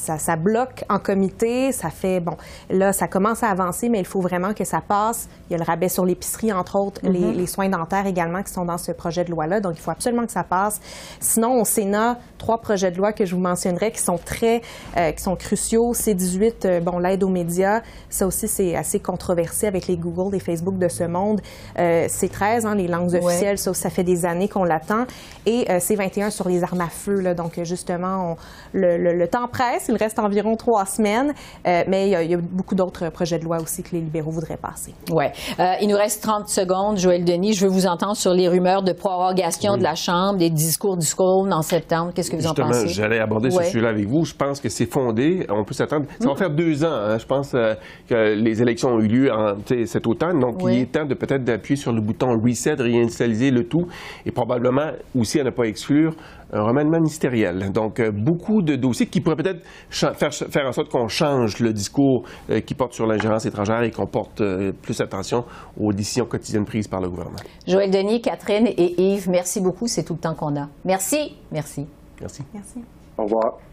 ça, 0.00 0.18
ça, 0.18 0.36
bloque 0.36 0.84
en 0.88 0.98
comité, 0.98 1.72
ça 1.72 1.90
fait, 1.90 2.20
bon, 2.20 2.36
là, 2.68 2.92
ça 2.92 3.06
commence 3.06 3.42
à 3.42 3.48
avancer, 3.48 3.88
mais 3.88 4.00
il 4.00 4.06
faut 4.06 4.20
vraiment 4.20 4.52
que 4.52 4.64
ça 4.64 4.80
passe. 4.80 5.28
Il 5.48 5.52
y 5.52 5.56
a 5.56 5.58
le 5.58 5.64
rabais 5.64 5.88
sur 5.88 6.04
l'épicerie, 6.04 6.52
entre 6.52 6.76
autres, 6.76 7.00
les, 7.04 7.20
Mm-hmm. 7.20 7.36
les, 7.36 7.46
soins 7.46 7.68
dentaires 7.68 8.06
également 8.06 8.42
qui 8.42 8.52
sont 8.52 8.64
dans 8.64 8.78
ce 8.78 8.92
projet 8.92 9.24
de 9.24 9.30
loi-là. 9.30 9.60
Donc, 9.60 9.74
il 9.76 9.80
faut 9.80 9.90
absolument 9.90 10.26
que 10.26 10.32
ça 10.32 10.44
passe. 10.44 10.80
Sinon, 11.20 11.60
au 11.60 11.64
Sénat, 11.64 12.18
trois 12.38 12.58
projets 12.58 12.90
de 12.90 12.96
loi 12.96 13.12
que 13.12 13.24
je 13.24 13.34
vous 13.34 13.40
mentionnerai 13.40 13.92
qui 13.92 14.00
sont 14.00 14.18
très, 14.18 14.62
euh, 14.96 15.12
qui 15.12 15.22
sont 15.22 15.36
cruciaux. 15.36 15.92
C18, 15.92 16.64
euh, 16.64 16.80
bon, 16.80 16.98
l'aide 16.98 17.22
aux 17.22 17.28
médias, 17.28 17.82
ça 18.08 18.26
aussi, 18.26 18.48
c'est 18.48 18.76
assez 18.76 19.00
controversé 19.00 19.66
avec 19.66 19.86
les 19.86 19.96
Google, 19.96 20.32
les 20.32 20.40
Facebook 20.40 20.78
de 20.78 20.88
ce 20.88 21.04
monde. 21.04 21.40
Euh, 21.78 22.06
C13, 22.06 22.66
hein, 22.66 22.74
les 22.74 22.88
langues 22.88 23.14
officielles, 23.14 23.58
ça, 23.58 23.74
ça 23.74 23.90
fait 23.90 24.04
des 24.04 24.24
années 24.24 24.48
qu'on 24.48 24.64
l'attend. 24.64 25.06
Et 25.46 25.66
euh, 25.70 25.78
C21 25.78 26.30
sur 26.30 26.48
les 26.48 26.62
armes 26.62 26.80
à 26.80 26.88
feu, 26.88 27.20
là. 27.20 27.34
Donc, 27.34 27.62
justement, 27.64 28.32
on, 28.32 28.36
le, 28.72 28.96
le, 28.96 29.14
le 29.14 29.28
temps 29.28 29.48
presse. 29.48 29.89
Il 29.90 29.96
reste 29.96 30.18
environ 30.18 30.56
trois 30.56 30.86
semaines, 30.86 31.32
euh, 31.66 31.82
mais 31.88 32.06
il 32.06 32.10
y, 32.10 32.14
a, 32.14 32.22
il 32.22 32.30
y, 32.30 32.34
a, 32.34 32.38
beaucoup 32.38 32.74
d'autres 32.74 33.10
projets 33.10 33.38
de 33.38 33.44
loi 33.44 33.58
aussi 33.60 33.82
que 33.82 33.90
les 33.92 34.00
libéraux 34.00 34.30
voudraient 34.30 34.56
passer. 34.56 34.94
Oui. 35.10 35.24
Euh, 35.58 35.74
il 35.80 35.88
nous 35.88 35.96
reste 35.96 36.22
30 36.22 36.48
secondes. 36.48 36.98
Joël 36.98 37.24
Denis, 37.24 37.54
je 37.54 37.66
veux 37.66 37.72
vous 37.72 37.86
entendre 37.86 38.16
sur 38.16 38.32
les 38.32 38.48
rumeurs 38.48 38.82
de 38.82 38.92
prorogation 38.92 39.72
oui. 39.72 39.78
de 39.78 39.84
la 39.84 39.94
Chambre, 39.94 40.38
des 40.38 40.50
discours 40.50 40.96
du 40.96 41.06
Scone 41.06 41.52
en 41.52 41.62
septembre. 41.62 42.12
Qu'est-ce 42.14 42.30
que 42.30 42.36
vous 42.36 42.42
Justement, 42.42 42.68
en 42.68 42.70
pensez? 42.70 42.88
j'allais 42.88 43.18
aborder 43.18 43.54
ouais. 43.54 43.64
ce 43.64 43.70
sujet-là 43.70 43.90
avec 43.90 44.06
vous. 44.06 44.24
Je 44.24 44.34
pense 44.34 44.60
que 44.60 44.68
c'est 44.68 44.90
fondé. 44.90 45.46
On 45.50 45.64
peut 45.64 45.74
s'attendre. 45.74 46.06
Ça 46.20 46.28
va 46.28 46.36
faire 46.36 46.50
deux 46.50 46.84
ans. 46.84 46.92
Hein. 46.92 47.18
Je 47.18 47.26
pense 47.26 47.52
euh, 47.54 47.74
que 48.08 48.34
les 48.34 48.62
élections 48.62 48.90
ont 48.90 49.00
eu 49.00 49.08
lieu 49.08 49.32
en, 49.32 49.56
cet 49.86 50.06
automne. 50.06 50.40
Donc, 50.40 50.62
oui. 50.62 50.76
il 50.76 50.82
est 50.82 50.92
temps 50.92 51.04
de 51.04 51.14
peut-être 51.14 51.44
d'appuyer 51.44 51.76
sur 51.76 51.92
le 51.92 52.00
bouton 52.00 52.38
reset, 52.40 52.74
réinitialiser 52.74 53.50
le 53.50 53.64
tout 53.64 53.86
et 54.24 54.30
probablement 54.30 54.90
aussi 55.18 55.40
à 55.40 55.44
ne 55.44 55.50
pas 55.50 55.64
exclure 55.64 56.14
un 56.52 56.62
remaniement 56.62 56.98
ministériel. 56.98 57.70
Donc, 57.72 58.00
euh, 58.00 58.10
beaucoup 58.10 58.62
de 58.62 58.76
dossiers 58.76 59.06
qui 59.06 59.20
pourraient 59.20 59.36
peut-être 59.36 59.62
faire, 59.90 60.32
faire 60.32 60.66
en 60.66 60.72
sorte 60.72 60.90
qu'on 60.90 61.08
change 61.08 61.58
le 61.60 61.72
discours 61.72 62.24
euh, 62.50 62.60
qui 62.60 62.74
porte 62.74 62.92
sur 62.92 63.06
l'ingérence 63.06 63.46
étrangère 63.46 63.82
et 63.82 63.90
qu'on 63.90 64.06
porte 64.06 64.40
euh, 64.40 64.72
plus 64.72 65.00
attention 65.00 65.44
aux 65.78 65.92
décisions 65.92 66.26
quotidiennes 66.26 66.64
prises 66.64 66.88
par 66.88 67.00
le 67.00 67.08
gouvernement. 67.08 67.38
Joël 67.66 67.90
Denis, 67.90 68.20
Catherine 68.20 68.66
et 68.66 69.00
Yves, 69.00 69.28
merci 69.30 69.60
beaucoup. 69.60 69.86
C'est 69.86 70.04
tout 70.04 70.14
le 70.14 70.20
temps 70.20 70.34
qu'on 70.34 70.56
a. 70.56 70.68
Merci. 70.84 71.36
Merci. 71.52 71.86
Merci. 72.20 72.42
Merci. 72.52 72.80
Au 73.16 73.24
revoir. 73.24 73.69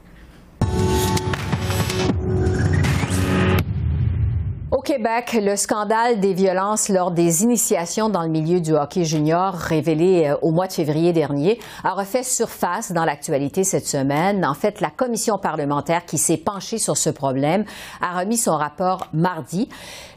Au 4.69 4.81
Québec, 4.81 5.39
le 5.41 5.55
scandale 5.55 6.19
des 6.19 6.33
violences 6.33 6.89
lors 6.89 7.11
des 7.11 7.43
initiations 7.43 8.09
dans 8.09 8.23
le 8.23 8.27
milieu 8.27 8.59
du 8.59 8.73
hockey 8.73 9.05
junior 9.05 9.53
révélé 9.53 10.33
au 10.41 10.51
mois 10.51 10.67
de 10.67 10.73
février 10.73 11.13
dernier 11.13 11.57
a 11.85 11.93
refait 11.93 12.21
surface 12.21 12.91
dans 12.91 13.05
l'actualité 13.05 13.63
cette 13.63 13.87
semaine. 13.87 14.45
En 14.45 14.53
fait, 14.53 14.81
la 14.81 14.89
commission 14.89 15.37
parlementaire 15.37 16.05
qui 16.05 16.17
s'est 16.17 16.35
penchée 16.35 16.79
sur 16.79 16.97
ce 16.97 17.09
problème 17.09 17.63
a 18.01 18.19
remis 18.19 18.35
son 18.35 18.57
rapport 18.57 19.07
mardi. 19.13 19.69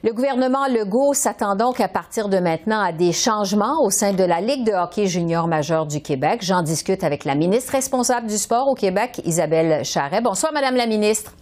Le 0.02 0.12
gouvernement 0.12 0.66
Legault 0.66 1.14
s'attend 1.14 1.54
donc 1.54 1.80
à 1.80 1.86
partir 1.86 2.28
de 2.28 2.38
maintenant 2.38 2.80
à 2.80 2.90
des 2.90 3.12
changements 3.12 3.84
au 3.84 3.90
sein 3.90 4.14
de 4.14 4.24
la 4.24 4.40
Ligue 4.40 4.66
de 4.66 4.72
hockey 4.72 5.06
junior 5.06 5.46
majeur 5.46 5.86
du 5.86 6.02
Québec. 6.02 6.40
J'en 6.42 6.62
discute 6.62 7.04
avec 7.04 7.24
la 7.24 7.36
ministre 7.36 7.70
responsable 7.70 8.26
du 8.26 8.36
sport 8.36 8.66
au 8.66 8.74
Québec, 8.74 9.22
Isabelle 9.24 9.84
Charret. 9.84 10.20
Bonsoir, 10.20 10.52
Madame 10.52 10.74
la 10.74 10.86
ministre. 10.86 11.34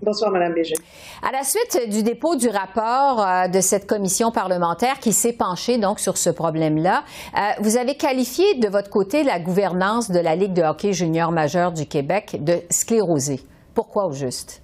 Bonsoir, 0.00 0.30
Mme 0.30 0.54
Bégin. 0.54 0.76
À 1.20 1.32
la 1.32 1.42
suite 1.42 1.90
du 1.90 2.04
dépôt 2.04 2.36
du 2.36 2.48
rapport 2.48 3.20
euh, 3.20 3.48
de 3.48 3.60
cette 3.60 3.88
commission 3.88 4.30
parlementaire 4.30 5.00
qui 5.00 5.12
s'est 5.12 5.32
penchée 5.32 5.76
donc 5.76 5.98
sur 5.98 6.16
ce 6.16 6.30
problème-là, 6.30 7.02
euh, 7.36 7.40
vous 7.60 7.76
avez 7.76 7.96
qualifié 7.96 8.54
de 8.54 8.68
votre 8.68 8.88
côté 8.88 9.24
la 9.24 9.40
gouvernance 9.40 10.12
de 10.12 10.20
la 10.20 10.36
Ligue 10.36 10.52
de 10.52 10.62
hockey 10.62 10.92
junior 10.92 11.32
majeur 11.32 11.72
du 11.72 11.86
Québec 11.86 12.36
de 12.40 12.60
sclérosée. 12.70 13.40
Pourquoi 13.74 14.06
au 14.06 14.12
juste? 14.12 14.62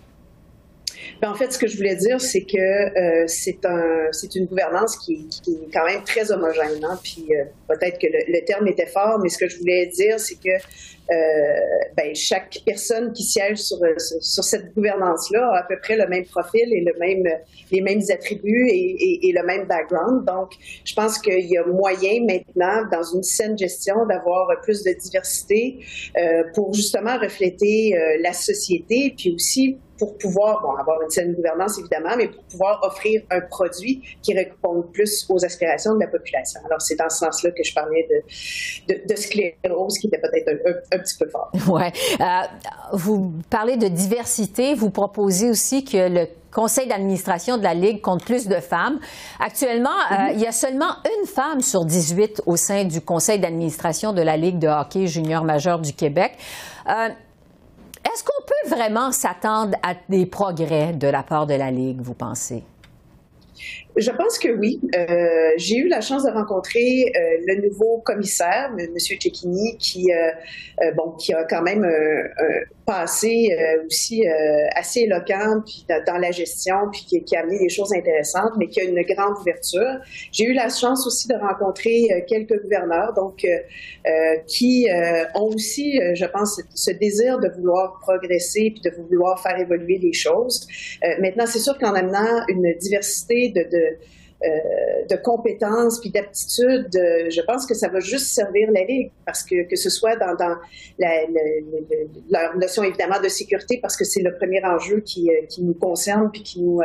Ben, 1.21 1.31
en 1.31 1.35
fait, 1.35 1.53
ce 1.53 1.59
que 1.59 1.67
je 1.67 1.77
voulais 1.77 1.97
dire, 1.97 2.21
c'est 2.21 2.43
que 2.43 2.57
euh, 2.57 3.25
c'est 3.27 3.65
un, 3.67 4.07
c'est 4.13 4.37
une 4.37 4.47
gouvernance 4.47 4.97
qui, 4.97 5.29
est 5.49 5.73
quand 5.73 5.85
même 5.85 6.05
très 6.05 6.31
homogène. 6.31 6.85
Hein? 6.85 6.99
Puis 7.03 7.27
peut-être 7.69 7.99
que 7.99 8.07
le, 8.07 8.45
terme 8.45 8.69
était 8.69 8.87
fort, 8.87 9.19
mais 9.21 9.29
ce 9.29 9.39
que 9.39 9.49
je 9.49 9.59
voulais 9.59 9.87
dire, 9.87 10.21
c'est 10.21 10.37
que 10.37 10.57
ben, 11.09 12.15
chaque 12.15 12.59
personne 12.65 13.13
qui 13.13 13.23
siège 13.23 13.59
sur, 13.59 13.79
sur 14.21 14.45
cette 14.45 14.75
gouvernance-là 14.75 15.51
a 15.53 15.59
à 15.61 15.63
peu 15.65 15.77
près 15.83 15.97
le 15.97 16.07
même 16.07 16.25
profil 16.25 16.67
et 16.73 16.81
le 16.81 16.99
même, 16.99 17.25
les 17.71 17.81
mêmes 17.81 18.03
attributs 18.11 18.69
et, 18.71 18.97
et, 18.99 19.29
et 19.29 19.33
le 19.33 19.45
même 19.45 19.67
background. 19.67 20.25
Donc, 20.27 20.53
je 20.85 20.95
pense 20.95 21.19
qu'il 21.19 21.47
y 21.47 21.57
a 21.57 21.65
moyen 21.67 22.25
maintenant, 22.25 22.89
dans 22.91 23.03
une 23.03 23.23
saine 23.23 23.57
gestion, 23.59 24.07
d'avoir 24.07 24.49
plus 24.63 24.83
de 24.83 24.93
diversité 24.93 25.79
euh, 26.17 26.45
pour 26.55 26.73
justement 26.75 27.19
refléter 27.19 27.97
euh, 27.97 28.19
la 28.21 28.33
société, 28.33 29.15
puis 29.17 29.35
aussi 29.35 29.79
pour 29.99 30.17
pouvoir 30.19 30.61
bon, 30.63 30.73
avoir 30.73 31.01
une 31.03 31.11
saine 31.11 31.35
gouvernance, 31.35 31.79
évidemment, 31.79 32.17
mais 32.17 32.29
pour 32.29 32.43
pouvoir 32.45 32.81
offrir 32.83 33.23
un 33.31 33.41
produit 33.41 34.03
qui 34.23 34.35
réponde 34.35 34.91
plus 34.93 35.27
aux 35.29 35.45
aspirations 35.45 35.95
de 35.95 36.01
la 36.01 36.09
population. 36.09 36.61
Alors, 36.67 36.81
c'est 36.81 36.97
dans 36.97 37.09
ce 37.09 37.19
sens-là 37.19 37.51
que 37.51 37.63
je 37.63 37.75
parlais 37.75 38.07
de, 38.11 38.95
de, 38.95 39.09
de 39.09 39.17
sclérose, 39.17 39.99
qui 39.99 40.09
était 40.09 40.21
peut-être 40.21 40.49
un, 40.49 40.71
un, 40.71 40.99
un, 40.99 40.99
petit 40.99 41.17
peu 41.19 41.29
fort. 41.29 41.51
Oui. 41.69 41.83
Euh, 42.21 42.25
vous 42.93 43.33
parlez 43.51 43.77
de 43.77 43.89
diversité. 43.89 44.75
Vous 44.75 44.91
proposez 44.91 45.51
aussi 45.51 45.85
que 45.85 46.09
le 46.09 46.27
conseil 46.55 46.87
d'administration 46.87 47.59
de 47.59 47.65
la 47.65 47.75
Ligue 47.75 48.01
compte 48.01 48.25
plus 48.25 48.47
de 48.47 48.61
femmes. 48.61 48.99
Actuellement, 49.41 49.91
euh, 50.13 50.33
il 50.33 50.41
y 50.41 50.47
a 50.47 50.53
seulement 50.53 50.97
une 51.05 51.27
femme 51.27 51.61
sur 51.61 51.85
18 51.85 52.43
au 52.47 52.57
sein 52.57 52.85
du 52.85 53.01
conseil 53.01 53.41
d'administration 53.41 54.13
de 54.13 54.23
la 54.23 54.37
Ligue 54.37 54.59
de 54.59 54.69
hockey 54.69 55.07
junior 55.07 55.45
majeur 55.45 55.81
du 55.81 55.93
Québec. 55.93 56.33
Euh, 56.89 57.09
est-ce 58.05 58.25
qu'on 58.25 58.43
peut 58.47 58.77
vraiment 58.77 59.13
s'attendre 59.13 59.77
à 59.83 59.95
des 60.09 60.27
progrès 60.27 60.93
de 60.93 61.09
la 61.09 61.23
part 61.23 61.47
de 61.47 61.55
la 61.55 61.71
Ligue, 61.71 62.01
vous 62.01 62.15
pensez? 62.15 62.65
Je 63.97 64.11
pense 64.11 64.39
que 64.39 64.49
oui. 64.49 64.81
Euh, 64.97 65.53
j'ai 65.57 65.77
eu 65.77 65.89
la 65.89 66.01
chance 66.01 66.25
de 66.25 66.31
rencontrer 66.31 67.05
euh, 67.15 67.21
le 67.47 67.69
nouveau 67.69 67.99
commissaire, 68.05 68.73
M. 68.77 68.99
Cecchini, 68.99 69.77
qui, 69.79 70.13
euh, 70.13 70.91
bon, 70.97 71.13
qui 71.13 71.33
a 71.33 71.45
quand 71.45 71.63
même 71.63 71.85
un 71.85 72.75
passé 72.87 73.49
aussi 73.87 74.27
assez 74.77 75.01
éloquent 75.01 75.63
puis 75.65 75.87
dans 76.07 76.19
la 76.19 76.31
gestion, 76.33 76.75
puis 76.93 77.07
qui, 77.07 77.25
qui, 77.25 77.35
a 77.35 77.41
amené 77.41 77.59
des 77.59 77.71
choses 77.71 77.95
intéressantes, 77.95 78.53
mais 78.59 78.69
qui 78.69 78.79
a 78.79 78.85
une 78.85 79.01
grande 79.01 79.39
ouverture. 79.41 80.01
J'ai 80.33 80.45
eu 80.45 80.53
la 80.53 80.69
chance 80.69 81.07
aussi 81.07 81.27
de 81.27 81.35
rencontrer 81.35 82.09
quelques 82.29 82.61
gouverneurs, 82.61 83.15
donc 83.15 83.43
qui 84.47 84.87
ont 85.35 85.47
aussi, 85.47 85.99
je 86.15 86.27
pense, 86.27 86.61
ce 86.75 86.91
désir 86.91 87.39
de 87.39 87.49
vouloir 87.57 88.01
progresser 88.01 88.75
puis 88.75 88.83
de 88.85 88.91
vouloir 88.91 89.41
faire 89.41 89.59
évoluer 89.59 89.99
les 90.03 90.13
choses. 90.13 90.67
maintenant, 91.21 91.47
c'est 91.47 91.61
sûr 91.61 91.79
qu'en 91.79 91.95
amenant 91.95 92.45
une 92.49 92.75
diversité 92.81 93.49
de, 93.49 93.63
de 93.63 93.84
euh, 93.85 93.95
de 95.09 95.17
compétences 95.17 96.01
puis 96.01 96.11
d'aptitudes, 96.11 96.95
euh, 96.97 97.31
je 97.31 97.41
pense 97.43 97.67
que 97.67 97.75
ça 97.75 97.89
va 97.89 98.01
juste 98.01 98.27
servir 98.27 98.71
la 98.73 98.85
Ligue 98.85 99.11
parce 99.27 99.43
que 99.43 99.69
que 99.69 99.77
ce 99.77 99.91
soit 99.91 100.17
dans, 100.17 100.35
dans 100.35 100.57
la, 100.99 102.55
notion 102.57 102.83
évidemment 102.83 103.21
de 103.23 103.29
sécurité 103.29 103.79
parce 103.81 103.97
que 103.97 104.05
c'est 104.05 104.23
le 104.23 104.35
premier 104.37 104.65
enjeu 104.65 105.01
qui, 105.01 105.31
euh, 105.31 105.63
nous 105.63 105.75
concerne 105.75 106.31
puis 106.31 106.43
qui 106.43 106.63
nous 106.63 106.81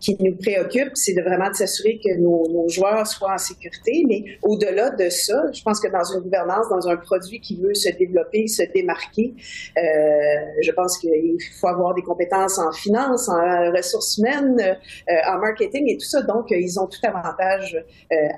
qui 0.00 0.16
nous 0.20 0.36
préoccupe, 0.36 0.92
c'est 0.94 1.12
de 1.12 1.22
vraiment 1.22 1.50
de 1.50 1.54
s'assurer 1.54 2.00
que 2.02 2.18
nos, 2.18 2.68
joueurs 2.68 3.06
soient 3.06 3.34
en 3.34 3.38
sécurité. 3.38 4.04
Mais 4.08 4.24
au-delà 4.42 4.90
de 4.90 5.08
ça, 5.08 5.44
je 5.52 5.62
pense 5.62 5.80
que 5.80 5.88
dans 5.88 6.04
une 6.04 6.20
gouvernance, 6.20 6.68
dans 6.70 6.88
un 6.88 6.96
produit 6.96 7.40
qui 7.40 7.60
veut 7.60 7.74
se 7.74 7.90
développer, 7.90 8.46
se 8.46 8.62
démarquer, 8.72 9.34
je 9.76 10.70
pense 10.72 10.98
qu'il 10.98 11.36
faut 11.60 11.68
avoir 11.68 11.94
des 11.94 12.02
compétences 12.02 12.58
en 12.58 12.72
finance, 12.72 13.28
en 13.28 13.72
ressources 13.72 14.18
humaines, 14.18 14.78
en 15.08 15.38
marketing 15.38 15.90
et 15.90 15.96
tout 15.96 16.06
ça. 16.06 16.22
Donc 16.22 16.46
ils 16.50 16.78
ont 16.78 16.85
ont 16.86 16.88
tout 16.88 17.06
avantage 17.06 17.76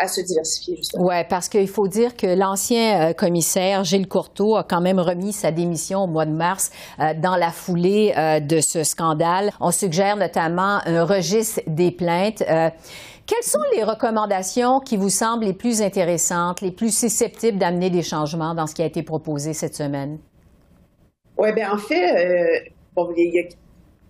à 0.00 0.08
se 0.08 0.20
diversifier, 0.20 0.76
justement. 0.76 1.04
Oui, 1.06 1.16
parce 1.28 1.48
qu'il 1.48 1.68
faut 1.68 1.88
dire 1.88 2.16
que 2.16 2.26
l'ancien 2.26 3.12
commissaire 3.12 3.84
Gilles 3.84 4.08
Courteau 4.08 4.56
a 4.56 4.64
quand 4.64 4.80
même 4.80 4.98
remis 4.98 5.32
sa 5.32 5.52
démission 5.52 6.00
au 6.00 6.06
mois 6.06 6.26
de 6.26 6.32
mars 6.32 6.70
dans 6.98 7.36
la 7.36 7.50
foulée 7.50 8.12
de 8.40 8.60
ce 8.60 8.82
scandale. 8.82 9.50
On 9.60 9.70
suggère 9.70 10.16
notamment 10.16 10.80
un 10.84 11.04
registre 11.04 11.60
des 11.66 11.90
plaintes. 11.90 12.42
Quelles 13.28 13.42
sont 13.42 13.60
les 13.76 13.84
recommandations 13.84 14.80
qui 14.80 14.96
vous 14.96 15.10
semblent 15.10 15.44
les 15.44 15.52
plus 15.52 15.82
intéressantes, 15.82 16.62
les 16.62 16.72
plus 16.72 16.96
susceptibles 16.96 17.58
d'amener 17.58 17.90
des 17.90 18.02
changements 18.02 18.54
dans 18.54 18.66
ce 18.66 18.74
qui 18.74 18.80
a 18.80 18.86
été 18.86 19.02
proposé 19.02 19.52
cette 19.52 19.74
semaine? 19.74 20.18
Oui, 21.36 21.52
bien, 21.52 21.70
en 21.72 21.76
fait, 21.76 21.94
euh, 21.94 22.58
bon, 22.96 23.12
il 23.16 23.34
y 23.34 23.38
a 23.38 23.42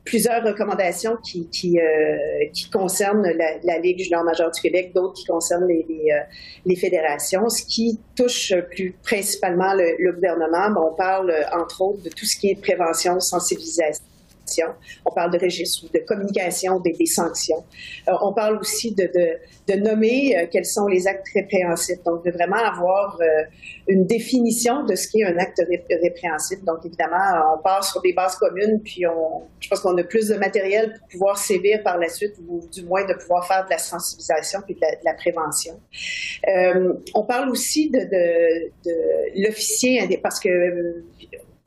plusieurs 0.08 0.42
recommandations 0.42 1.16
qui, 1.22 1.48
qui, 1.50 1.78
euh, 1.78 2.46
qui 2.54 2.70
concernent 2.70 3.22
la, 3.22 3.58
la 3.62 3.78
Ligue 3.78 3.98
junior 3.98 4.24
majeur 4.24 4.50
du 4.50 4.60
Québec, 4.60 4.92
d'autres 4.94 5.14
qui 5.14 5.26
concernent 5.26 5.68
les, 5.68 5.84
les, 5.86 6.10
euh, 6.10 6.20
les, 6.64 6.76
fédérations. 6.76 7.48
Ce 7.50 7.62
qui 7.62 8.00
touche 8.16 8.54
plus 8.70 8.96
principalement 9.02 9.74
le, 9.74 9.96
le 9.98 10.12
gouvernement, 10.12 10.74
on 10.90 10.94
parle 10.94 11.32
entre 11.52 11.82
autres 11.82 12.02
de 12.02 12.08
tout 12.08 12.24
ce 12.24 12.38
qui 12.38 12.48
est 12.50 12.60
prévention, 12.60 13.20
sensibilisation 13.20 14.02
on 15.04 15.10
parle 15.12 15.32
de 15.32 15.38
registre, 15.38 15.86
de 15.92 15.98
communication, 16.00 16.80
des, 16.80 16.94
sanctions. 17.06 17.64
Euh, 18.08 18.12
on 18.22 18.32
parle 18.32 18.58
aussi 18.58 18.94
de, 18.94 19.76
nommer 19.76 20.36
euh, 20.36 20.46
quels 20.50 20.64
sont 20.64 20.86
les 20.86 21.06
actes 21.06 21.26
répréhensibles. 21.34 22.02
Donc, 22.04 22.24
de 22.24 22.30
vraiment 22.30 22.56
avoir 22.56 23.18
euh, 23.20 23.44
une 23.86 24.06
définition 24.06 24.84
de 24.84 24.94
ce 24.94 25.08
qu'est 25.10 25.24
un 25.24 25.36
acte 25.38 25.62
répréhensible. 26.02 26.64
Donc, 26.64 26.84
évidemment, 26.84 27.56
on 27.56 27.62
part 27.62 27.84
sur 27.84 28.00
des 28.02 28.12
bases 28.12 28.36
communes, 28.36 28.80
puis 28.82 29.06
on, 29.06 29.42
je 29.60 29.68
pense 29.68 29.80
qu'on 29.80 29.96
a 29.96 30.02
plus 30.02 30.28
de 30.28 30.36
matériel 30.36 30.94
pour 30.98 31.08
pouvoir 31.08 31.38
sévir 31.38 31.82
par 31.82 31.98
la 31.98 32.08
suite, 32.08 32.34
ou 32.48 32.66
du 32.72 32.84
moins 32.84 33.06
de 33.06 33.14
pouvoir 33.14 33.46
faire 33.46 33.64
de 33.64 33.70
la 33.70 33.78
sensibilisation 33.78 34.60
puis 34.64 34.74
de 34.74 34.80
la, 35.04 35.14
prévention. 35.14 35.80
on 37.14 37.24
parle 37.24 37.50
aussi 37.50 37.90
de, 37.90 37.98
de 37.98 39.44
l'officier, 39.44 40.18
parce 40.22 40.40
que 40.40 40.48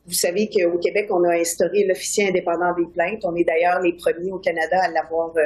vous 0.08 0.14
savez 0.14 0.50
qu'au 0.50 0.80
Québec, 0.80 1.08
on 1.12 1.24
a 1.26 1.36
instauré 1.36 1.86
l'officier 1.86 2.28
indépendant 2.28 2.74
des 2.74 2.88
plaintes. 2.88 3.24
On 3.24 3.36
est 3.36 3.44
d'ailleurs 3.44 3.80
les 3.82 3.94
premiers 3.94 4.32
au 4.32 4.40
Canada 4.40 4.82
à 4.82 4.90
l'avoir 4.90 5.32
euh, 5.38 5.46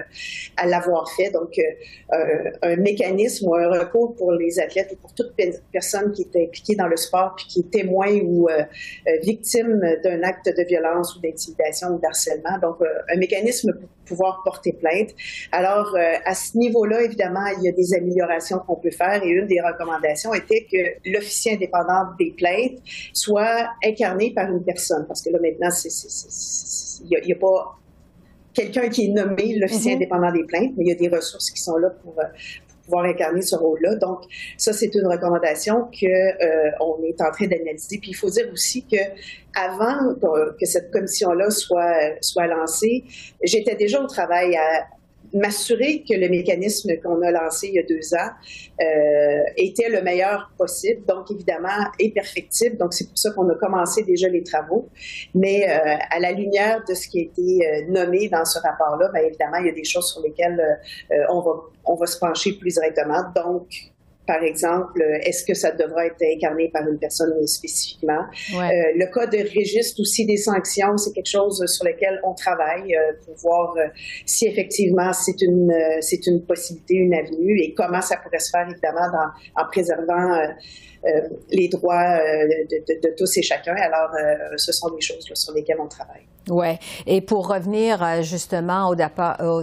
à 0.55 0.65
l'avoir 0.65 1.11
fait. 1.11 1.29
Donc, 1.29 1.59
euh, 1.59 2.15
euh, 2.15 2.51
un 2.61 2.75
mécanisme 2.77 3.49
ou 3.49 3.55
un 3.55 3.67
recours 3.67 4.15
pour 4.15 4.31
les 4.31 4.59
athlètes 4.59 4.91
ou 4.93 4.95
pour 4.95 5.13
toute 5.13 5.33
personne 5.73 6.13
qui 6.13 6.21
est 6.21 6.43
impliquée 6.43 6.75
dans 6.75 6.87
le 6.87 6.95
sport 6.95 7.35
puis 7.35 7.47
qui 7.47 7.59
est 7.61 7.71
témoin 7.71 8.07
ou 8.23 8.47
victime 9.23 9.81
d'un 10.03 10.23
acte 10.23 10.47
de 10.47 10.63
violence 10.63 11.15
ou 11.15 11.19
d'intimidation 11.19 11.89
ou 11.89 11.99
d'harcèlement. 11.99 12.57
Donc, 12.61 12.77
un 12.81 13.17
mécanisme 13.17 13.73
pour 13.73 13.89
pouvoir 14.05 14.41
porter 14.43 14.73
plainte. 14.73 15.09
Alors, 15.51 15.95
à 16.25 16.35
ce 16.35 16.57
niveau-là, 16.57 17.03
évidemment, 17.03 17.45
il 17.57 17.63
y 17.63 17.69
a 17.69 17.71
des 17.71 17.93
améliorations 17.93 18.59
qu'on 18.59 18.75
peut 18.75 18.91
faire 18.91 19.23
et 19.23 19.29
une 19.29 19.47
des 19.47 19.61
recommandations 19.61 20.33
était 20.33 20.65
que 20.71 21.09
l'officier 21.09 21.53
indépendant 21.53 22.13
des 22.17 22.31
plaintes 22.31 22.79
soit 23.13 23.69
incarné 23.83 24.33
par 24.33 24.49
une 24.49 24.63
personne. 24.63 25.05
Parce 25.07 25.21
que 25.21 25.29
là, 25.29 25.39
maintenant, 25.41 25.69
il 27.03 27.25
n'y 27.25 27.33
a, 27.33 27.35
pas 27.35 27.77
quelqu'un 28.53 28.89
qui 28.89 29.05
est 29.05 29.09
nommé 29.09 29.55
l'officier 29.55 29.93
mm-hmm. 29.93 29.95
indépendant 29.95 30.31
des 30.31 30.43
plaintes, 30.43 30.71
mais 30.77 30.85
il 30.85 30.87
y 30.87 30.91
a 30.91 30.95
des 30.95 31.09
ressources 31.09 31.51
qui 31.51 31.61
sont 31.61 31.77
là 31.77 31.89
pour, 31.89 32.17
euh, 32.19 32.23
pouvoir 32.85 33.05
incarner 33.05 33.41
ce 33.41 33.55
rôle-là. 33.55 33.95
Donc, 33.95 34.21
ça, 34.57 34.73
c'est 34.73 34.93
une 34.93 35.07
recommandation 35.07 35.89
que 35.91 36.05
euh, 36.05 36.71
on 36.79 37.03
est 37.03 37.19
en 37.21 37.31
train 37.31 37.47
d'analyser. 37.47 37.97
Puis, 37.99 38.11
il 38.11 38.15
faut 38.15 38.29
dire 38.29 38.47
aussi 38.51 38.85
que 38.85 38.97
avant 39.57 40.15
que 40.59 40.65
cette 40.65 40.91
commission-là 40.91 41.49
soit 41.49 42.17
soit 42.21 42.47
lancée, 42.47 43.03
j'étais 43.41 43.75
déjà 43.75 44.01
au 44.01 44.07
travail 44.07 44.55
à, 44.55 44.85
m'assurer 45.35 46.03
que 46.07 46.13
le 46.15 46.29
mécanisme 46.29 46.91
qu'on 47.03 47.21
a 47.21 47.31
lancé 47.31 47.67
il 47.67 47.75
y 47.75 47.79
a 47.79 47.83
deux 47.83 48.13
ans 48.15 48.31
euh, 48.81 49.43
était 49.57 49.89
le 49.89 50.01
meilleur 50.01 50.51
possible, 50.57 51.05
donc 51.05 51.29
évidemment 51.29 51.91
est 51.99 52.13
perfectible. 52.13 52.77
Donc 52.77 52.93
c'est 52.93 53.07
pour 53.07 53.17
ça 53.17 53.31
qu'on 53.31 53.49
a 53.49 53.55
commencé 53.55 54.03
déjà 54.03 54.29
les 54.29 54.43
travaux. 54.43 54.89
Mais 55.33 55.67
euh, 55.69 55.97
à 56.09 56.19
la 56.19 56.31
lumière 56.31 56.83
de 56.87 56.93
ce 56.93 57.07
qui 57.07 57.19
a 57.19 57.23
été 57.23 57.41
euh, 57.41 57.81
nommé 57.89 58.29
dans 58.29 58.45
ce 58.45 58.59
rapport-là, 58.59 59.09
bien 59.13 59.23
évidemment 59.23 59.57
il 59.57 59.67
y 59.67 59.69
a 59.69 59.73
des 59.73 59.83
choses 59.83 60.11
sur 60.11 60.21
lesquelles 60.21 60.59
euh, 61.11 61.15
on 61.29 61.41
va 61.41 61.51
on 61.85 61.95
va 61.95 62.05
se 62.07 62.17
pencher 62.17 62.53
plus 62.53 62.73
directement. 62.73 63.23
Donc 63.35 63.67
par 64.27 64.43
exemple, 64.43 65.01
est-ce 65.23 65.45
que 65.45 65.53
ça 65.53 65.71
devra 65.71 66.05
être 66.05 66.21
incarné 66.21 66.69
par 66.73 66.87
une 66.87 66.97
personne 66.97 67.45
spécifiquement? 67.47 68.23
Euh, 68.53 68.61
le 68.95 69.13
cas 69.13 69.27
de 69.27 69.37
registre 69.37 70.01
aussi 70.01 70.25
des 70.25 70.37
sanctions, 70.37 70.97
c'est 70.97 71.13
quelque 71.13 71.29
chose 71.29 71.63
sur 71.67 71.85
lequel 71.85 72.19
on 72.23 72.33
travaille 72.33 72.95
euh, 72.95 73.13
pour 73.25 73.35
voir 73.35 73.75
euh, 73.77 73.87
si 74.25 74.47
effectivement 74.47 75.11
c'est 75.13 75.41
une 75.41 75.73
c'est 76.01 76.25
une 76.27 76.45
possibilité, 76.45 76.95
une 76.95 77.13
avenue 77.13 77.59
et 77.61 77.73
comment 77.73 78.01
ça 78.01 78.17
pourrait 78.17 78.39
se 78.39 78.49
faire 78.49 78.67
évidemment 78.69 79.11
dans, 79.11 79.61
en 79.63 79.67
préservant 79.67 80.39
les 81.49 81.67
droits 81.69 82.17
de, 82.17 83.07
de, 83.07 83.15
tous 83.15 83.37
et 83.37 83.41
chacun. 83.41 83.75
Alors, 83.75 84.09
ce 84.57 84.71
sont 84.71 84.89
des 84.89 85.01
choses 85.01 85.25
sur 85.33 85.53
lesquelles 85.53 85.79
on 85.79 85.87
travaille. 85.87 86.25
Oui. 86.49 86.77
Et 87.07 87.21
pour 87.21 87.47
revenir 87.47 88.03
euh, 88.03 88.21
justement 88.21 88.91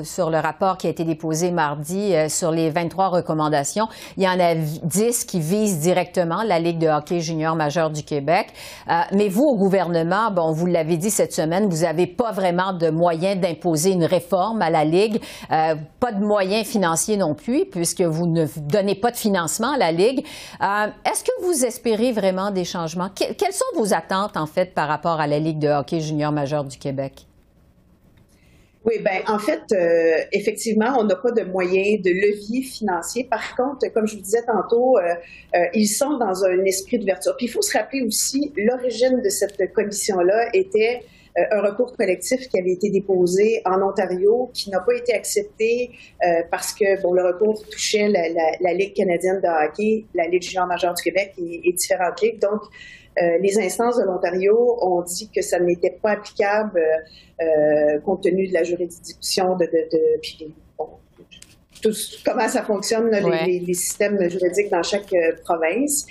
sur 0.02 0.30
le 0.30 0.38
rapport 0.38 0.76
qui 0.78 0.88
a 0.88 0.90
été 0.90 1.04
déposé 1.04 1.52
mardi 1.52 2.14
euh, 2.14 2.28
sur 2.28 2.50
les 2.50 2.70
23 2.70 3.08
recommandations, 3.08 3.86
il 4.16 4.24
y 4.24 4.28
en 4.28 4.40
a 4.40 4.54
10 4.54 5.24
qui 5.24 5.38
visent 5.38 5.78
directement 5.78 6.42
la 6.42 6.58
Ligue 6.58 6.78
de 6.78 6.88
hockey 6.88 7.20
junior 7.20 7.54
majeur 7.54 7.90
du 7.90 8.02
Québec. 8.02 8.48
Euh, 8.88 8.94
mais 9.12 9.28
vous, 9.28 9.44
au 9.44 9.56
gouvernement, 9.56 10.32
bon, 10.32 10.52
vous 10.52 10.66
l'avez 10.66 10.96
dit 10.96 11.10
cette 11.10 11.32
semaine, 11.32 11.68
vous 11.68 11.82
n'avez 11.82 12.08
pas 12.08 12.32
vraiment 12.32 12.72
de 12.72 12.90
moyens 12.90 13.40
d'imposer 13.40 13.92
une 13.92 14.04
réforme 14.04 14.60
à 14.60 14.70
la 14.70 14.84
Ligue, 14.84 15.20
pas 15.48 16.12
de 16.12 16.24
moyens 16.24 16.66
financiers 16.66 17.16
non 17.16 17.34
plus, 17.34 17.66
puisque 17.66 18.02
vous 18.02 18.26
ne 18.26 18.46
donnez 18.68 18.94
pas 18.94 19.10
de 19.10 19.16
financement 19.16 19.72
à 19.74 19.78
la 19.78 19.92
Ligue. 19.92 20.24
Est-ce 20.60 21.24
que 21.24 21.31
vous 21.40 21.64
espérez 21.64 22.12
vraiment 22.12 22.50
des 22.50 22.64
changements? 22.64 23.10
quelles 23.10 23.52
sont 23.52 23.64
vos 23.74 23.94
attentes, 23.94 24.36
en 24.36 24.46
fait, 24.46 24.74
par 24.74 24.88
rapport 24.88 25.20
à 25.20 25.26
la 25.26 25.38
Ligue 25.38 25.58
de 25.58 25.68
hockey 25.68 26.00
junior 26.00 26.32
majeur 26.32 26.64
du 26.64 26.78
Québec? 26.78 27.26
Oui, 28.84 28.94
ben 29.00 29.22
en 29.28 29.38
fait, 29.38 29.62
euh, 29.72 30.24
effectivement, 30.32 30.96
on 30.98 31.04
n'a 31.04 31.14
pas 31.14 31.30
de 31.30 31.42
moyens 31.44 32.02
de 32.02 32.10
levier 32.10 32.62
financier. 32.62 33.24
Par 33.24 33.54
contre, 33.54 33.86
comme 33.94 34.08
je 34.08 34.16
vous 34.16 34.22
disais 34.22 34.42
tantôt, 34.44 34.98
euh, 34.98 35.14
euh, 35.54 35.58
ils 35.72 35.86
sont 35.86 36.18
dans 36.18 36.44
un 36.44 36.64
esprit 36.64 36.98
d'ouverture. 36.98 37.36
Puis 37.36 37.46
il 37.46 37.48
faut 37.48 37.62
se 37.62 37.78
rappeler 37.78 38.02
aussi, 38.02 38.52
l'origine 38.56 39.20
de 39.22 39.28
cette 39.28 39.72
commission-là 39.72 40.48
était 40.52 41.02
un 41.36 41.60
recours 41.62 41.96
collectif 41.96 42.48
qui 42.48 42.58
avait 42.58 42.72
été 42.72 42.90
déposé 42.90 43.62
en 43.64 43.80
Ontario, 43.80 44.50
qui 44.52 44.68
n'a 44.70 44.80
pas 44.80 44.94
été 44.94 45.14
accepté 45.14 45.90
parce 46.50 46.74
que 46.74 47.00
bon, 47.02 47.14
le 47.14 47.24
recours 47.24 47.66
touchait 47.68 48.08
la, 48.08 48.72
Ligue 48.74 48.94
canadienne 48.94 49.40
de 49.40 49.48
hockey, 49.48 50.04
la 50.14 50.26
Ligue 50.28 50.42
junior 50.42 50.66
majeure 50.66 50.92
du 50.92 51.02
Québec 51.02 51.32
et, 51.38 51.68
et 51.68 51.72
différentes 51.72 52.20
ligues. 52.20 52.38
Donc, 52.38 52.60
euh, 53.20 53.38
les 53.42 53.58
instances 53.58 53.98
de 53.98 54.04
l'Ontario 54.04 54.78
ont 54.80 55.02
dit 55.02 55.28
que 55.34 55.42
ça 55.42 55.58
n'était 55.58 55.98
pas 56.02 56.12
applicable 56.12 56.80
euh, 56.80 57.44
euh, 57.44 58.00
compte 58.00 58.22
tenu 58.22 58.48
de 58.48 58.54
la 58.54 58.62
juridiction 58.62 59.54
de, 59.56 59.66
de, 59.66 59.88
de 59.92 60.20
puis, 60.22 60.54
bon, 60.78 60.88
tout, 61.82 61.92
comment 62.24 62.48
ça 62.48 62.62
fonctionne 62.62 63.10
les, 63.10 63.60
les, 63.60 63.74
systèmes 63.74 64.18
juridiques 64.30 64.70
dans 64.70 64.82
chaque 64.82 65.12
province. 65.44 66.06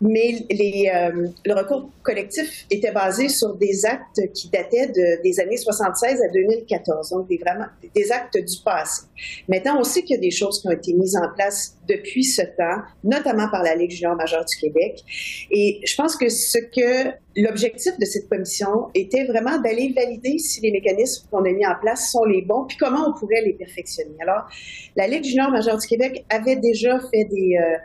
Mais 0.00 0.46
les, 0.50 0.90
euh, 0.94 1.28
le 1.44 1.54
recours 1.54 1.90
collectif 2.02 2.66
était 2.70 2.92
basé 2.92 3.28
sur 3.28 3.56
des 3.56 3.84
actes 3.84 4.20
qui 4.32 4.48
dataient 4.48 4.86
de, 4.86 5.22
des 5.22 5.40
années 5.40 5.56
76 5.56 6.22
à 6.22 6.28
2014, 6.32 7.10
donc 7.10 7.28
des, 7.28 7.38
vraiment, 7.38 7.66
des 7.94 8.12
actes 8.12 8.38
du 8.38 8.56
passé. 8.64 9.02
Maintenant, 9.48 9.80
on 9.80 9.84
sait 9.84 10.02
qu'il 10.02 10.16
y 10.16 10.18
a 10.18 10.22
des 10.22 10.30
choses 10.30 10.60
qui 10.60 10.68
ont 10.68 10.72
été 10.72 10.92
mises 10.92 11.16
en 11.16 11.28
place 11.34 11.76
depuis 11.88 12.24
ce 12.24 12.42
temps, 12.42 12.82
notamment 13.02 13.48
par 13.50 13.62
la 13.62 13.74
Ligue 13.74 13.90
junior 13.90 14.14
majeure 14.14 14.44
du 14.44 14.56
Québec. 14.56 15.02
Et 15.50 15.80
je 15.84 15.94
pense 15.96 16.16
que 16.16 16.28
ce 16.28 16.58
que 16.58 17.10
l'objectif 17.36 17.98
de 17.98 18.04
cette 18.04 18.28
commission 18.28 18.88
était 18.94 19.24
vraiment 19.24 19.58
d'aller 19.58 19.92
valider 19.94 20.38
si 20.38 20.60
les 20.60 20.70
mécanismes 20.70 21.26
qu'on 21.30 21.44
a 21.44 21.50
mis 21.50 21.66
en 21.66 21.74
place 21.80 22.10
sont 22.10 22.24
les 22.24 22.42
bons, 22.42 22.66
puis 22.66 22.76
comment 22.76 23.08
on 23.08 23.18
pourrait 23.18 23.42
les 23.44 23.54
perfectionner. 23.54 24.14
Alors, 24.20 24.48
la 24.96 25.08
Ligue 25.08 25.24
junior 25.24 25.50
majeure 25.50 25.78
du 25.78 25.86
Québec 25.86 26.24
avait 26.30 26.56
déjà 26.56 27.00
fait 27.10 27.24
des... 27.24 27.56
Euh, 27.60 27.76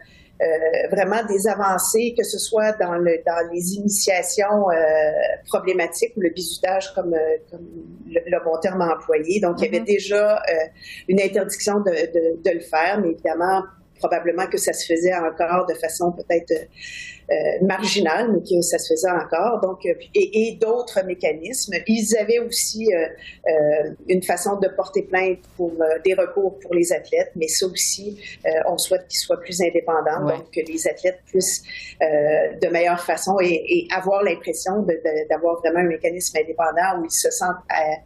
vraiment 0.92 1.24
des 1.26 1.48
avancées, 1.48 2.14
que 2.18 2.24
ce 2.24 2.38
soit 2.38 2.74
dans, 2.74 2.96
le, 2.96 3.18
dans 3.26 3.52
les 3.52 3.76
initiations 3.76 4.70
euh, 4.70 4.76
problématiques 5.48 6.14
ou 6.18 6.22
le 6.22 6.30
bizutage, 6.30 6.94
comme, 6.94 7.14
euh, 7.14 7.38
comme 7.52 7.68
le, 8.08 8.44
bon 8.44 8.58
terme 8.60 8.82
employé. 8.82 9.40
Donc, 9.40 9.58
il 9.60 9.66
y 9.66 9.68
avait 9.68 9.80
mm-hmm. 9.80 9.86
déjà 9.86 10.42
une 11.08 11.22
interdiction 11.22 11.80
de, 11.80 11.92
de, 11.92 12.44
de, 12.44 12.52
le 12.52 12.62
faire, 12.62 13.00
mais 13.02 13.12
évidemment, 13.12 13.64
probablement 14.00 14.48
que 14.48 14.58
ça 14.58 14.74
se 14.74 14.86
faisait 14.86 15.16
encore 15.16 15.66
de 15.68 15.74
façon 15.76 16.12
peut-être 16.12 16.54
euh, 17.32 17.66
marginal, 17.66 18.34
mais 18.34 18.42
que 18.42 18.62
ça 18.62 18.78
se 18.78 18.94
faisait 18.94 19.10
encore. 19.10 19.62
Donc, 19.62 19.86
euh, 19.86 19.94
et, 20.14 20.50
et 20.50 20.56
d'autres 20.56 21.06
mécanismes. 21.06 21.74
Ils 21.88 22.18
avaient 22.18 22.40
aussi 22.40 22.94
euh, 22.94 23.90
une 24.10 24.22
façon 24.22 24.58
de 24.60 24.68
porter 24.68 25.04
plainte 25.04 25.40
pour 25.56 25.72
des 26.04 26.14
recours 26.14 26.60
pour 26.60 26.74
les 26.74 26.92
athlètes, 26.92 27.32
mais 27.36 27.48
ça 27.48 27.66
aussi, 27.66 28.20
on 28.68 28.78
souhaite 28.78 29.08
qu'ils 29.08 29.20
soient 29.20 29.40
plus 29.40 29.62
indépendants, 29.62 30.26
donc 30.26 30.52
que 30.52 30.60
les 30.60 30.88
athlètes 30.88 31.20
puissent 31.26 31.64
de 32.02 32.68
meilleure 32.68 33.00
façon 33.00 33.38
et, 33.42 33.88
avoir 33.96 34.24
l'impression 34.24 34.86
d'avoir 35.30 35.60
vraiment 35.60 35.80
un 35.80 35.88
mécanisme 35.88 36.38
indépendant 36.38 37.00
où 37.00 37.06
ils 37.06 37.12
se 37.12 37.30
sentent 37.32 37.64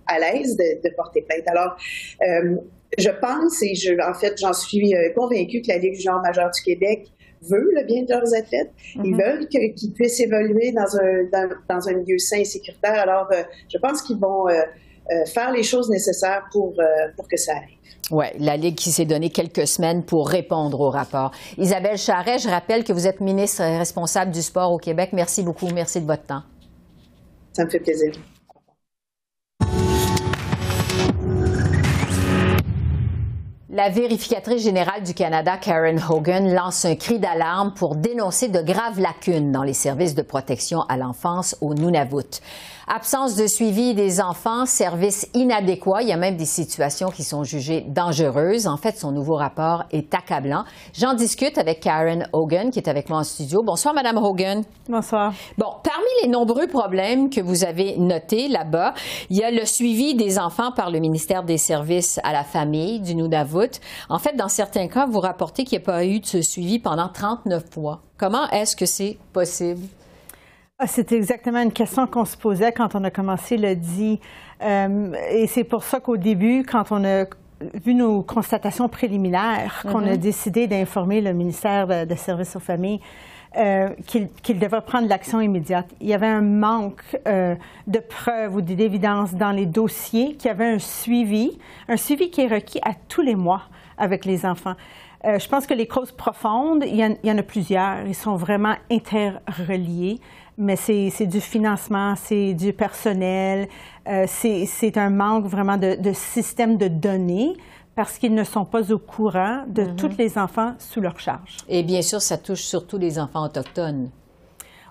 à, 0.08 0.20
l'aise 0.20 0.56
de, 0.56 0.88
de, 0.88 0.96
porter 0.96 1.22
plainte. 1.22 1.48
Alors, 1.48 1.78
je 2.98 3.10
pense 3.22 3.62
et 3.64 3.76
je, 3.76 3.94
en 4.10 4.14
fait, 4.14 4.34
j'en 4.40 4.54
suis 4.54 4.94
euh, 4.96 5.14
convaincue 5.16 5.62
que 5.62 5.68
la 5.70 5.78
Ligue 5.78 5.96
du 5.96 6.02
genre 6.02 6.22
majeur 6.22 6.50
du 6.52 6.62
Québec 6.64 7.08
veut 7.50 7.70
le 7.76 7.84
bien 7.86 8.02
de 8.04 8.10
leurs 8.10 8.34
athlètes. 8.34 8.72
Ils 8.96 9.12
Mhm. 9.14 9.22
veulent 9.22 9.48
qu'ils 9.48 9.94
puissent 9.94 10.20
évoluer 10.20 10.72
dans 10.72 10.96
un, 10.98 11.24
dans, 11.32 11.50
dans 11.70 11.88
un 11.90 11.94
milieu 11.94 12.18
sain 12.18 12.38
et 12.40 12.46
sécuritaire. 12.46 13.00
Alors, 13.00 13.28
euh, 13.32 13.44
je 13.72 13.78
pense 13.78 14.02
qu'ils 14.02 14.18
vont 14.18 14.48
euh, 14.48 14.54
euh, 15.12 15.26
faire 15.26 15.52
les 15.52 15.64
choses 15.64 15.90
nécessaires 15.90 16.44
pour, 16.52 16.74
pour 17.16 17.28
que 17.28 17.38
ça 17.38 17.54
arrive. 17.58 17.76
Oui, 18.10 18.26
la 18.40 18.56
Ligue 18.58 18.76
qui 18.76 18.92
s'est 18.92 19.06
donné 19.06 19.30
quelques 19.30 19.68
semaines 19.68 20.04
pour 20.04 20.30
répondre 20.30 20.80
au 20.80 20.90
rapport. 20.90 21.32
Isabelle 21.58 21.98
Charret, 21.98 22.40
je 22.40 22.48
rappelle 22.50 22.84
que 22.86 22.94
vous 22.94 23.06
êtes 23.06 23.20
ministre 23.20 23.62
responsable 23.64 24.32
du 24.32 24.42
sport 24.42 24.72
au 24.72 24.78
Québec. 24.78 25.10
Merci 25.14 25.44
beaucoup. 25.44 25.68
Merci 25.74 26.00
de 26.02 26.06
votre 26.08 26.26
temps. 26.26 26.44
Ça 27.54 27.66
me 27.66 27.70
fait 27.70 27.80
plaisir. 27.82 28.14
La 33.78 33.90
vérificatrice 33.90 34.64
générale 34.64 35.04
du 35.04 35.14
Canada, 35.14 35.56
Karen 35.56 36.02
Hogan, 36.10 36.52
lance 36.52 36.84
un 36.84 36.96
cri 36.96 37.20
d'alarme 37.20 37.76
pour 37.76 37.96
dénoncer 37.96 38.48
de 38.48 38.60
graves 38.60 39.00
lacunes 39.00 39.52
dans 39.52 39.62
les 39.62 39.76
services 39.76 40.16
de 40.16 40.24
protection 40.24 40.82
à 40.90 40.98
l'enfance 40.98 41.56
au 41.62 41.76
Nunavut. 41.76 42.42
Absence 42.90 43.36
de 43.36 43.48
suivi 43.48 43.94
des 43.94 44.22
enfants, 44.22 44.66
services 44.66 45.28
inadéquats, 45.34 46.02
il 46.02 46.08
y 46.08 46.14
a 46.14 46.18
même 46.18 46.38
des 46.38 46.46
situations 46.46 47.10
qui 47.10 47.26
sont 47.26 47.44
jugées 47.44 47.82
dangereuses. 47.82 48.66
En 48.66 48.78
fait, 48.78 48.98
son 48.98 49.12
nouveau 49.12 49.36
rapport 49.36 49.84
est 49.92 50.14
accablant. 50.14 50.64
J'en 50.94 51.14
discute 51.14 51.58
avec 51.58 51.82
Karen 51.82 52.30
Hogan, 52.32 52.72
qui 52.72 52.80
est 52.80 52.88
avec 52.88 53.10
moi 53.10 53.20
en 53.20 53.24
studio. 53.26 53.62
Bonsoir, 53.62 53.94
Madame 53.94 54.16
Hogan. 54.16 54.64
Bonsoir. 54.88 55.34
Bon, 55.58 55.74
parmi 55.84 56.08
les 56.24 56.30
nombreux 56.30 56.68
problèmes 56.68 57.30
que 57.30 57.42
vous 57.42 57.66
avez 57.66 57.98
notés 57.98 58.48
là-bas, 58.48 58.94
il 59.30 59.36
y 59.36 59.44
a 59.44 59.52
le 59.52 59.66
suivi 59.66 60.16
des 60.16 60.40
enfants 60.40 60.72
par 60.72 60.90
le 60.90 61.00
ministère 61.00 61.44
des 61.44 61.58
Services 61.58 62.22
à 62.24 62.32
la 62.32 62.46
famille 62.46 63.02
du 63.02 63.16
Nunavut. 63.16 63.82
En 64.08 64.18
fait, 64.18 64.38
dans 64.38 64.48
certains 64.48 64.88
cas, 64.88 65.06
vous 65.08 65.20
rapportez 65.20 65.66
qu'il 65.66 65.78
n'y 65.78 65.84
a 65.84 65.86
pas 65.86 66.06
eu 66.06 66.22
de 66.22 66.26
ce 66.26 66.42
suivi 66.42 66.80
pendant 66.80 67.10
39 67.10 67.64
mois. 67.76 68.00
Comment 68.18 68.50
est-ce 68.52 68.78
que 68.78 68.86
c'est 68.86 69.18
possible? 69.34 69.82
Ah, 70.80 70.86
C'est 70.86 71.12
exactement 71.12 71.60
une 71.62 71.72
question 71.74 72.06
qu'on 72.06 72.26
se 72.26 72.38
posait 72.38 72.72
quand 72.72 72.94
on 72.94 73.04
a 73.04 73.10
commencé 73.10 73.58
le 73.58 73.76
dit. 73.76 74.20
Euh, 74.62 75.12
et 75.32 75.48
c'est 75.48 75.64
pour 75.64 75.84
ça 75.84 76.00
qu'au 76.00 76.18
début, 76.18 76.64
quand 76.64 76.92
on 76.92 77.04
a 77.04 77.26
vu 77.84 77.96
nos 77.96 78.22
constatations 78.22 78.88
préliminaires, 78.88 79.84
qu'on 79.92 80.04
a 80.06 80.12
Mhm. 80.12 80.18
décidé 80.18 80.68
d'informer 80.68 81.20
le 81.22 81.34
ministère 81.34 81.88
de, 81.88 82.06
de 82.06 82.14
Services 82.16 82.56
aux 82.56 82.60
familles 82.60 83.00
euh, 83.58 83.90
qu'il 84.06 84.60
devait 84.60 84.82
prendre 84.82 85.08
l'action 85.10 85.42
immédiate. 85.42 85.88
Il 86.00 86.08
y 86.10 86.14
avait 86.14 86.28
un 86.28 86.42
manque 86.42 87.02
euh, 87.28 87.56
de 87.88 87.98
preuves 87.98 88.54
ou 88.54 88.62
d'évidence 88.62 89.34
dans 89.34 89.52
les 89.52 89.66
dossiers, 89.66 90.36
qu'il 90.36 90.50
y 90.50 90.52
avait 90.52 90.72
un 90.74 90.78
suivi, 90.80 91.58
un 91.90 91.98
suivi 91.98 92.30
qui 92.30 92.42
est 92.42 92.48
requis 92.54 92.80
à 92.84 92.92
tous 93.08 93.22
les 93.24 93.34
mois 93.36 93.64
avec 93.98 94.26
les 94.26 94.46
enfants. 94.46 94.76
Euh, 95.26 95.40
je 95.40 95.50
pense 95.50 95.66
que 95.66 95.74
les 95.74 95.88
causes 95.88 96.12
profondes, 96.12 96.84
il 96.86 96.96
y, 96.98 97.04
en, 97.04 97.16
il 97.24 97.30
y 97.30 97.32
en 97.32 97.38
a 97.40 97.44
plusieurs. 97.44 98.06
Ils 98.06 98.14
sont 98.14 98.36
vraiment 98.36 98.76
interreliés, 98.92 100.20
mais 100.58 100.76
c'est 100.76 101.28
du 101.28 101.42
financement, 101.42 102.16
c'est 102.16 102.54
du 102.54 102.74
personnel, 102.74 103.68
euh, 104.08 104.26
c'est 104.28 104.98
un 104.98 105.10
manque 105.10 105.46
vraiment 105.46 105.78
de, 105.78 105.96
de 105.96 106.14
système 106.14 106.78
de 106.78 106.88
données 106.88 107.56
parce 107.96 108.18
qu'ils 108.18 108.36
ne 108.36 108.44
sont 108.44 108.66
pas 108.66 108.92
au 108.92 109.00
courant 109.00 109.64
de 109.68 109.86
tous 109.86 110.16
les 110.18 110.38
enfants 110.38 110.74
sous 110.78 111.02
leur 111.02 111.20
charge. 111.20 111.58
Et 111.68 111.82
bien 111.82 112.02
sûr, 112.02 112.22
ça 112.22 112.38
touche 112.38 112.62
surtout 112.62 112.98
les 112.98 113.18
enfants 113.18 113.44
autochtones. 113.44 114.10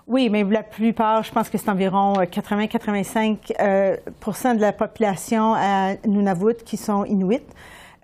Oui, 0.07 0.29
mais 0.29 0.43
la 0.43 0.63
plupart, 0.63 1.23
je 1.23 1.31
pense 1.31 1.49
que 1.49 1.57
c'est 1.57 1.69
environ 1.69 2.13
80-85 2.13 3.53
euh, 3.59 3.95
de 4.55 4.61
la 4.61 4.73
population 4.73 5.53
à 5.53 5.95
Nunavut 6.05 6.63
qui 6.65 6.77
sont 6.77 7.03
inuits, 7.05 7.41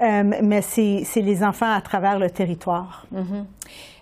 Euh, 0.02 0.24
mais 0.42 0.62
c'est 0.62 1.22
les 1.22 1.44
enfants 1.44 1.72
à 1.72 1.82
travers 1.82 2.20
le 2.20 2.30
territoire. 2.30 3.06
Mhm. 3.12 3.46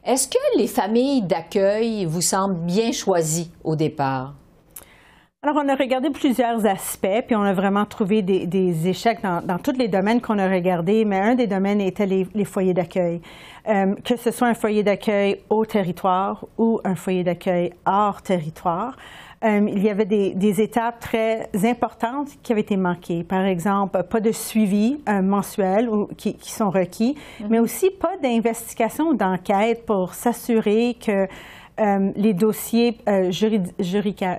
Est-ce 0.04 0.28
que 0.28 0.58
les 0.58 0.66
familles 0.66 1.22
d'accueil 1.22 2.06
vous 2.06 2.22
semblent 2.22 2.66
bien 2.66 2.92
choisies 2.92 3.52
au 3.64 3.76
départ? 3.76 4.34
Alors, 5.44 5.64
on 5.64 5.70
a 5.70 5.76
regardé 5.76 6.10
plusieurs 6.10 6.66
aspects, 6.66 7.24
puis 7.28 7.36
on 7.36 7.44
a 7.44 7.54
vraiment 7.54 7.86
trouvé 7.86 8.24
des, 8.24 8.88
échecs 8.88 9.20
dans, 9.22 9.58
tous 9.60 9.78
les 9.78 9.88
domaines 9.88 10.20
qu'on 10.20 10.40
a 10.40 10.50
regardés, 10.50 11.06
mais 11.06 11.20
un 11.20 11.36
des 11.36 11.46
domaines 11.46 11.82
était 11.82 12.08
les, 12.08 12.28
les 12.34 12.46
foyers 12.46 12.74
d'accueil. 12.74 13.22
Euh, 13.68 13.94
que 14.04 14.18
ce 14.18 14.32
soit 14.32 14.48
un 14.48 14.54
foyer 14.56 14.82
d'accueil 14.82 15.42
au 15.52 15.66
territoire 15.66 16.46
ou 16.58 16.80
un 16.84 16.96
foyer 16.96 17.24
d'accueil 17.24 17.72
hors 17.86 18.24
territoire, 18.24 18.96
euh, 19.44 19.68
il 19.72 19.82
y 19.84 19.90
avait 19.90 20.06
des, 20.06 20.34
des 20.36 20.62
étapes 20.62 21.00
très 21.00 21.50
importantes 21.64 22.30
qui 22.44 22.52
avaient 22.52 22.62
été 22.62 22.78
manquées. 22.78 23.24
Par 23.24 23.44
exemple, 23.46 24.04
pas 24.04 24.20
de 24.20 24.32
suivi 24.32 25.00
euh, 25.10 25.22
mensuel 25.22 25.90
ou, 25.90 26.08
qui, 26.18 26.36
qui 26.36 26.52
sont 26.52 26.70
requis, 26.70 27.16
mais 27.50 27.60
aussi 27.60 27.90
pas 27.90 28.18
d'investigation 28.22 29.10
ou 29.10 29.14
d'enquête 29.16 29.86
pour 29.86 30.14
s'assurer 30.14 30.96
que 31.04 31.28
euh, 31.80 32.12
les 32.16 32.34
dossiers 32.36 32.98
euh, 33.10 33.32
juridi- 33.32 33.72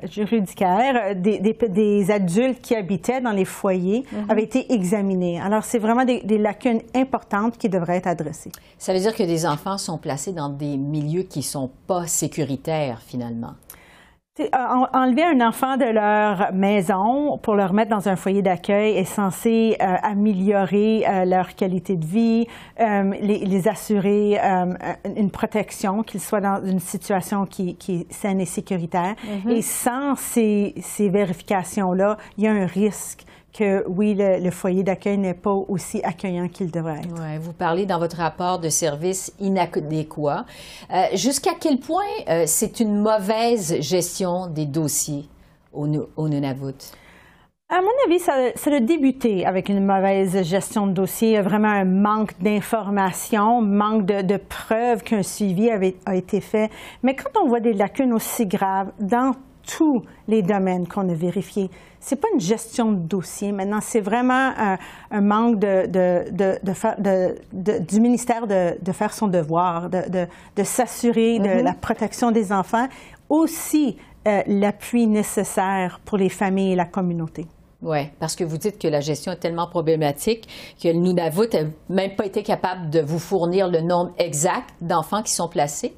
juridicaires 0.09 1.17
des, 1.17 1.39
des- 1.39 1.57
des 1.69 2.11
adultes 2.11 2.61
qui 2.61 2.77
habitaient 2.77 3.21
dans 3.21 3.33
les 3.33 3.45
foyers 3.47 4.05
Mhm. 4.13 4.31
avaient 4.31 4.43
été 4.45 4.73
examinés. 4.73 5.41
Alors, 5.41 5.65
c'est 5.65 5.79
vraiment 5.79 6.05
des, 6.05 6.21
des 6.23 6.39
lacunes 6.39 6.83
importantes 6.95 7.59
qui 7.59 7.69
devraient 7.69 7.97
être 7.97 8.07
adressées. 8.07 8.53
Ça 8.79 8.93
veut 8.93 9.01
dire 9.01 9.15
que 9.17 9.23
des 9.23 9.47
enfants 9.47 9.79
sont 9.79 9.99
placés 9.99 10.33
dans 10.33 10.51
des 10.51 10.77
milieux 10.77 11.23
qui 11.23 11.43
sont 11.43 11.71
pas 11.87 12.07
sécuritaires, 12.07 13.01
finalement? 13.05 13.55
Enlever 14.39 15.25
un 15.25 15.47
enfant 15.47 15.77
de 15.77 15.85
leur 15.85 16.55
maison 16.55 17.37
pour 17.37 17.55
le 17.55 17.67
remettre 17.67 17.91
dans 17.91 18.09
un 18.09 18.17
foyer 18.17 18.41
d'accueil 18.41 18.97
est 18.97 19.05
censé 19.05 19.77
euh, 19.79 19.97
améliorer 20.03 21.05
euh, 21.07 21.27
leur 21.27 21.55
qualité 21.55 21.97
de 21.97 22.07
vie, 22.07 22.47
euh, 22.81 23.13
les, 23.21 23.41
les 23.45 23.69
assurer 23.69 24.39
une 25.17 25.31
protection, 25.31 26.03
qu'ils 26.03 26.23
soient 26.23 26.41
dans 26.41 26.65
une 26.65 26.81
situation 26.81 27.45
qui, 27.45 27.77
qui 27.77 27.93
est 27.97 28.13
saine 28.13 28.41
et 28.41 28.47
sécuritaire. 28.47 29.17
Mhm. 29.45 29.51
Et 29.51 29.61
sans 29.61 30.15
ces, 30.15 30.73
ces 30.81 31.11
vérifications-là, 31.11 32.17
il 32.39 32.45
y 32.45 32.47
a 32.47 32.53
un 32.53 32.65
risque 32.65 33.27
que, 33.53 33.87
oui, 33.87 34.15
le, 34.15 34.39
le 34.39 34.51
foyer 34.51 34.83
d'accueil 34.83 35.19
n'est 35.19 35.35
pas 35.35 35.53
aussi 35.53 36.03
accueillant 36.03 36.49
qu'il 36.49 36.71
devrait 36.71 37.01
être. 37.01 37.21
Ouais, 37.21 37.39
vous 37.39 37.53
parlez 37.53 37.85
dans 37.87 37.99
votre 37.99 38.17
rapport 38.17 38.59
de 38.59 38.69
services 38.69 39.33
inadéquats. 39.41 40.45
Euh, 40.93 41.05
Jusqu'à 41.15 41.53
quel 41.61 41.79
point 41.79 42.03
euh, 42.29 42.45
c'est 42.47 42.81
une 42.81 43.01
mauvaise 43.01 43.81
gestion 43.81 44.47
des 44.47 44.67
dossiers 44.67 45.29
au, 45.73 45.87
Nu- 45.87 46.09
au 46.17 46.29
Nunavut? 46.29 46.75
À 47.69 47.81
mon 47.81 47.89
avis, 48.07 48.19
ça, 48.19 48.35
ça 48.55 48.71
a 48.71 48.81
débuté 48.81 49.47
avec 49.47 49.71
une 49.71 49.85
mauvaise 49.85 50.43
gestion 50.43 50.87
de 50.87 50.93
dossier. 50.93 51.41
Vraiment 51.41 51.69
un 51.69 51.87
manque 51.87 52.39
d'informations, 52.39 53.63
manque 53.63 54.05
de, 54.05 54.21
de 54.21 54.37
preuves 54.37 55.03
qu'un 55.03 55.23
suivi 55.23 55.71
avait, 55.71 55.97
a 56.05 56.15
été 56.15 56.43
fait. 56.43 56.71
Mais 57.03 57.17
quand 57.17 57.31
on 57.43 57.49
voit 57.49 57.61
des 57.61 57.73
lacunes 57.73 58.13
aussi 58.13 58.47
graves 58.47 58.93
dans 59.01 59.35
tous 59.67 60.03
les 60.29 60.43
domaines 60.43 60.87
qu'on 60.87 61.09
a 61.09 61.15
vérifiés, 61.15 61.71
c'est 62.01 62.17
pas 62.17 62.29
une 62.35 62.41
gestion 62.41 62.93
de 62.93 62.99
dossier. 62.99 63.53
Maintenant, 63.53 63.81
c'est 63.81 64.01
vraiment 64.01 64.53
un, 64.57 64.79
un 65.11 65.21
manque 65.21 65.59
de, 65.59 65.87
de, 65.87 66.25
de, 66.33 67.79
du 67.79 68.01
ministère 68.01 68.47
de, 68.47 68.93
faire 68.93 69.13
son 69.15 69.29
devoir, 69.29 69.89
de, 69.89 70.65
s'assurer 70.65 71.39
de 71.39 71.49
Mhm. 71.59 71.65
la 71.65 71.75
protection 71.75 72.31
des 72.33 72.53
enfants, 72.53 72.89
aussi 73.29 73.97
euh, 74.29 74.43
l'appui 74.47 75.07
nécessaire 75.07 76.01
pour 76.05 76.19
les 76.19 76.29
familles 76.29 76.73
et 76.73 76.77
la 76.77 76.85
communauté. 76.85 77.47
Oui, 77.83 78.09
parce 78.21 78.37
que 78.37 78.45
vous 78.45 78.59
dites 78.59 78.79
que 78.79 78.87
la 78.87 79.01
gestion 79.01 79.33
est 79.33 79.37
tellement 79.41 79.67
problématique 79.67 80.49
que 80.81 80.87
le 80.89 80.95
Nunavut 80.95 81.49
n'a 81.53 81.65
même 81.89 82.15
pas 82.15 82.27
été 82.27 82.43
capable 82.45 82.91
de 82.91 83.01
vous 83.01 83.19
fournir 83.19 83.69
le 83.69 83.81
nombre 83.81 84.13
exact 84.19 84.71
d'enfants 84.81 85.23
qui 85.23 85.33
sont 85.33 85.49
placés. 85.49 85.93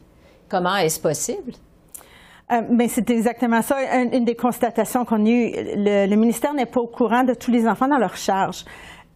Comment 0.48 0.76
est-ce 0.76 0.98
possible? 0.98 1.52
Euh, 2.52 2.86
c'est 2.88 3.08
exactement 3.10 3.62
ça. 3.62 3.76
Un- 3.92 4.10
une 4.12 4.24
des 4.24 4.34
constatations 4.34 5.04
qu'on 5.04 5.24
a 5.24 5.28
eues, 5.28 5.52
le, 5.76 6.14
ministère 6.16 6.52
n'est 6.52 6.66
pas 6.66 6.80
au 6.80 6.86
courant 6.86 7.24
de 7.24 7.34
tous 7.34 7.50
les 7.50 7.66
enfants 7.66 7.88
dans 7.88 7.98
leur 7.98 8.16
charge. 8.16 8.64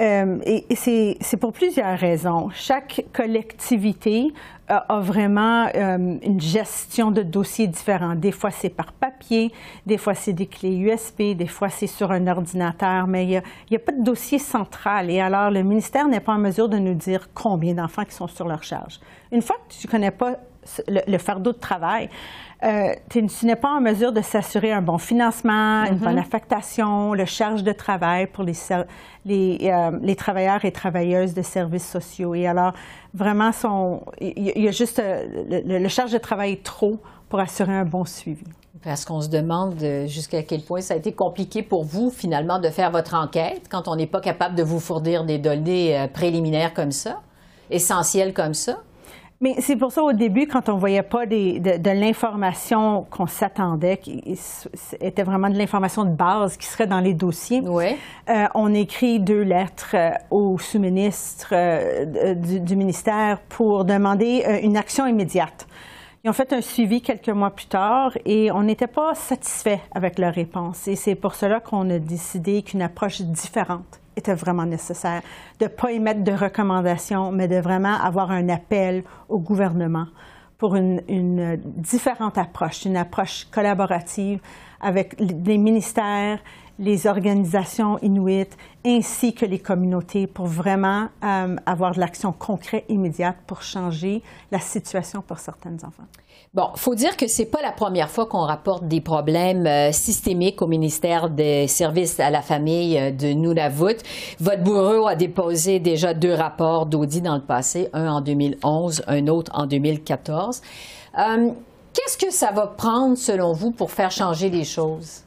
Euh, 0.00 0.38
et 0.46 0.64
c'est 0.76 1.36
pour 1.38 1.52
plusieurs 1.52 1.98
raisons. 1.98 2.50
Chaque 2.54 3.04
collectivité 3.12 4.32
euh, 4.70 4.78
a 4.88 5.00
vraiment 5.00 5.66
une 5.74 6.40
gestion 6.40 7.10
de 7.10 7.22
dossiers 7.22 7.66
différents. 7.66 8.14
Des 8.14 8.30
fois, 8.30 8.52
c'est 8.52 8.68
par 8.68 8.92
papier, 8.92 9.52
des 9.86 9.98
fois, 9.98 10.14
c'est 10.14 10.32
des 10.32 10.46
clés 10.46 10.76
USB, 10.76 11.36
des 11.36 11.48
fois, 11.48 11.68
c'est 11.68 11.88
sur 11.88 12.12
un 12.12 12.28
ordinateur, 12.28 13.08
mais 13.08 13.24
il 13.24 13.42
n'y 13.70 13.76
a 13.76 13.80
pas 13.80 13.92
de 13.92 14.04
dossier 14.04 14.38
central. 14.38 15.10
Et 15.10 15.20
alors, 15.20 15.50
le 15.50 15.64
ministère 15.64 16.06
n'est 16.06 16.20
pas 16.20 16.34
en 16.34 16.38
mesure 16.38 16.68
de 16.68 16.78
nous 16.78 16.94
dire 16.94 17.28
combien 17.34 17.74
d'enfants 17.74 18.04
qui 18.04 18.14
sont 18.14 18.28
sur 18.28 18.46
leur 18.46 18.62
charge. 18.62 19.00
Une 19.32 19.42
fois 19.42 19.56
que 19.56 19.74
tu 19.74 19.86
ne 19.88 19.90
connais 19.90 20.12
pas 20.12 20.36
le, 20.86 21.18
fardeau 21.18 21.52
de 21.52 21.58
travail. 21.58 22.08
Euh, 22.64 22.92
tu, 23.08 23.22
n'es 23.44 23.56
pas 23.56 23.70
en 23.70 23.80
mesure 23.80 24.12
de 24.12 24.20
s'assurer 24.20 24.72
un 24.72 24.82
bon 24.82 24.98
financement, 24.98 25.84
une 25.84 25.98
bonne 25.98 26.16
mm-hmm. 26.16 26.20
affectation, 26.20 27.14
le 27.14 27.24
charge 27.24 27.62
de 27.62 27.70
travail 27.70 28.26
pour 28.26 28.42
les, 28.42 28.54
les, 29.24 29.58
euh, 29.62 29.96
les, 30.02 30.16
travailleurs 30.16 30.64
et 30.64 30.72
travailleuses 30.72 31.34
de 31.34 31.42
services 31.42 31.88
sociaux. 31.88 32.34
Et 32.34 32.48
alors, 32.48 32.72
vraiment, 33.14 33.52
il 34.20 34.60
y, 34.60 34.66
a 34.66 34.72
juste 34.72 35.00
le, 35.00 35.78
le 35.78 35.88
charge 35.88 36.10
de 36.10 36.18
travail 36.18 36.58
trop 36.58 36.98
pour 37.28 37.38
assurer 37.38 37.74
un 37.74 37.84
bon 37.84 38.04
suivi. 38.04 38.44
Parce 38.82 39.04
qu'on 39.04 39.20
se 39.20 39.28
demande 39.28 39.76
jusqu'à 40.06 40.42
quel 40.42 40.62
point 40.62 40.80
ça 40.80 40.94
a 40.94 40.96
été 40.96 41.12
compliqué 41.12 41.62
pour 41.62 41.84
vous, 41.84 42.10
finalement, 42.10 42.58
de 42.58 42.68
faire 42.68 42.90
votre 42.90 43.14
enquête 43.14 43.62
quand 43.68 43.88
on 43.88 43.96
n'est 43.96 44.06
pas 44.06 44.20
capable 44.20 44.54
de 44.54 44.62
vous 44.62 44.78
fournir 44.78 45.24
des 45.24 45.38
données 45.38 45.98
euh, 45.98 46.06
préliminaires 46.06 46.74
comme 46.74 46.92
ça, 46.92 47.20
essentielles 47.70 48.32
comme 48.32 48.54
ça. 48.54 48.78
Mais 49.40 49.54
c'est 49.60 49.76
pour 49.76 49.92
ça, 49.92 50.02
au 50.02 50.12
début, 50.12 50.48
quand 50.48 50.68
on 50.68 50.74
ne 50.74 50.80
voyait 50.80 51.02
pas 51.02 51.24
de, 51.24 52.00
l'information 52.00 53.06
qu'on 53.08 53.28
s'attendait, 53.28 53.98
qui 53.98 54.20
était 55.00 55.22
vraiment 55.22 55.48
de 55.48 55.56
l'information 55.56 56.04
de 56.04 56.10
base 56.10 56.56
qui 56.56 56.66
serait 56.66 56.88
dans 56.88 56.98
les 56.98 57.14
dossiers, 57.14 57.62
euh, 57.64 58.46
on 58.54 58.74
écrit 58.74 59.20
deux 59.20 59.42
lettres 59.42 59.94
euh, 59.94 60.10
au 60.32 60.58
sous-ministre 60.58 61.54
du, 62.34 62.58
du, 62.60 62.74
ministère 62.74 63.40
pour 63.48 63.84
demander 63.84 64.60
une 64.62 64.76
action 64.76 65.06
immédiate. 65.06 65.68
Ils 66.24 66.30
ont 66.30 66.32
fait 66.32 66.52
un 66.52 66.60
suivi 66.60 67.00
quelques 67.00 67.28
mois 67.28 67.50
plus 67.50 67.66
tard 67.66 68.10
et 68.24 68.50
on 68.50 68.64
n'était 68.64 68.88
pas 68.88 69.14
satisfait 69.14 69.80
avec 69.94 70.18
leur 70.18 70.34
réponse. 70.34 70.88
Et 70.88 70.96
c'est 70.96 71.14
pour 71.14 71.36
cela 71.36 71.60
qu'on 71.60 71.88
a 71.90 72.00
décidé 72.00 72.62
qu'une 72.62 72.82
approche 72.82 73.20
différente 73.20 74.00
était 74.18 74.34
vraiment 74.34 74.66
nécessaire, 74.66 75.22
de 75.58 75.64
ne 75.64 75.68
pas 75.68 75.92
émettre 75.92 76.22
de 76.22 76.32
recommandations, 76.32 77.32
mais 77.32 77.48
de 77.48 77.56
vraiment 77.56 77.94
avoir 77.94 78.30
un 78.30 78.48
appel 78.48 79.02
au 79.28 79.38
gouvernement 79.38 80.06
pour 80.58 80.76
une, 80.76 81.02
une 81.08 81.56
différente 81.64 82.36
approche, 82.36 82.84
une 82.84 82.96
approche 82.96 83.46
collaborative 83.50 84.40
avec 84.80 85.16
les 85.18 85.58
ministères, 85.58 86.38
les 86.78 87.06
organisations 87.06 87.98
inuites 88.02 88.56
ainsi 88.86 89.34
que 89.34 89.44
les 89.44 89.58
communautés 89.58 90.26
pour 90.26 90.46
vraiment 90.46 91.08
euh, 91.24 91.56
avoir 91.66 91.94
de 91.94 92.00
l'action 92.00 92.32
concrète 92.32 92.84
immédiate 92.88 93.36
pour 93.46 93.62
changer 93.62 94.22
la 94.52 94.60
situation 94.60 95.22
pour 95.22 95.38
certains 95.38 95.74
enfants. 95.84 96.06
Bon, 96.54 96.70
faut 96.76 96.94
dire 96.94 97.16
que 97.16 97.26
c'est 97.26 97.46
pas 97.46 97.60
la 97.60 97.72
première 97.72 98.08
fois 98.08 98.26
qu'on 98.26 98.42
rapporte 98.42 98.86
des 98.86 99.00
problèmes 99.00 99.66
euh, 99.66 99.92
systémiques 99.92 100.62
au 100.62 100.66
ministère 100.66 101.28
des 101.28 101.66
Services 101.66 102.20
à 102.20 102.30
la 102.30 102.42
famille 102.42 102.96
euh, 102.96 103.10
de 103.10 103.28
Nunavut. 103.28 103.98
Votre 104.38 104.62
bureau 104.62 105.08
a 105.08 105.16
déposé 105.16 105.80
déjà 105.80 106.14
deux 106.14 106.32
rapports 106.32 106.86
d'audit 106.86 107.22
dans 107.22 107.34
le 107.34 107.42
passé, 107.42 107.90
un 107.92 108.08
en 108.08 108.20
2011, 108.20 109.02
un 109.08 109.26
autre 109.26 109.50
en 109.54 109.66
2014. 109.66 110.62
Qu'est-ce 111.92 112.16
que 112.16 112.32
ça 112.32 112.52
va 112.52 112.68
prendre, 112.68 113.18
selon 113.18 113.52
vous, 113.52 113.72
pour 113.72 113.90
faire 113.90 114.12
changer 114.12 114.50
les 114.50 114.64
choses? 114.64 115.24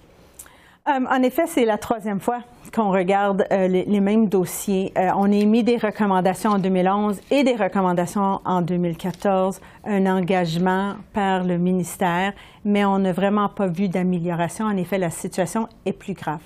Euh, 0.92 1.06
en 1.10 1.24
effet, 1.24 1.44
c'est 1.48 1.66
la 1.66 1.78
troisième 1.78 2.20
fois 2.20 2.40
qu'on 2.74 2.92
regarde 2.92 3.46
euh, 3.52 3.68
les, 3.68 4.00
mêmes 4.00 4.28
dossiers. 4.28 4.94
Euh, 4.98 5.10
on 5.16 5.32
a 5.32 5.36
émis 5.36 5.64
des 5.64 5.78
recommandations 5.78 6.52
en 6.52 6.60
2011 6.60 7.20
et 7.30 7.44
des 7.44 7.56
recommandations 7.56 8.40
en 8.46 8.62
2014, 8.62 9.60
un 9.86 10.06
engagement 10.06 10.96
par 11.14 11.44
le 11.44 11.58
ministère, 11.58 12.34
mais 12.64 12.86
on 12.86 13.00
n'a 13.00 13.12
vraiment 13.12 13.50
pas 13.50 13.68
vu 13.68 13.90
d'amélioration. 13.90 14.66
En 14.66 14.78
effet, 14.78 14.98
la 14.98 15.10
situation 15.10 15.68
est 15.86 15.94
plus 15.94 16.14
grave. 16.14 16.42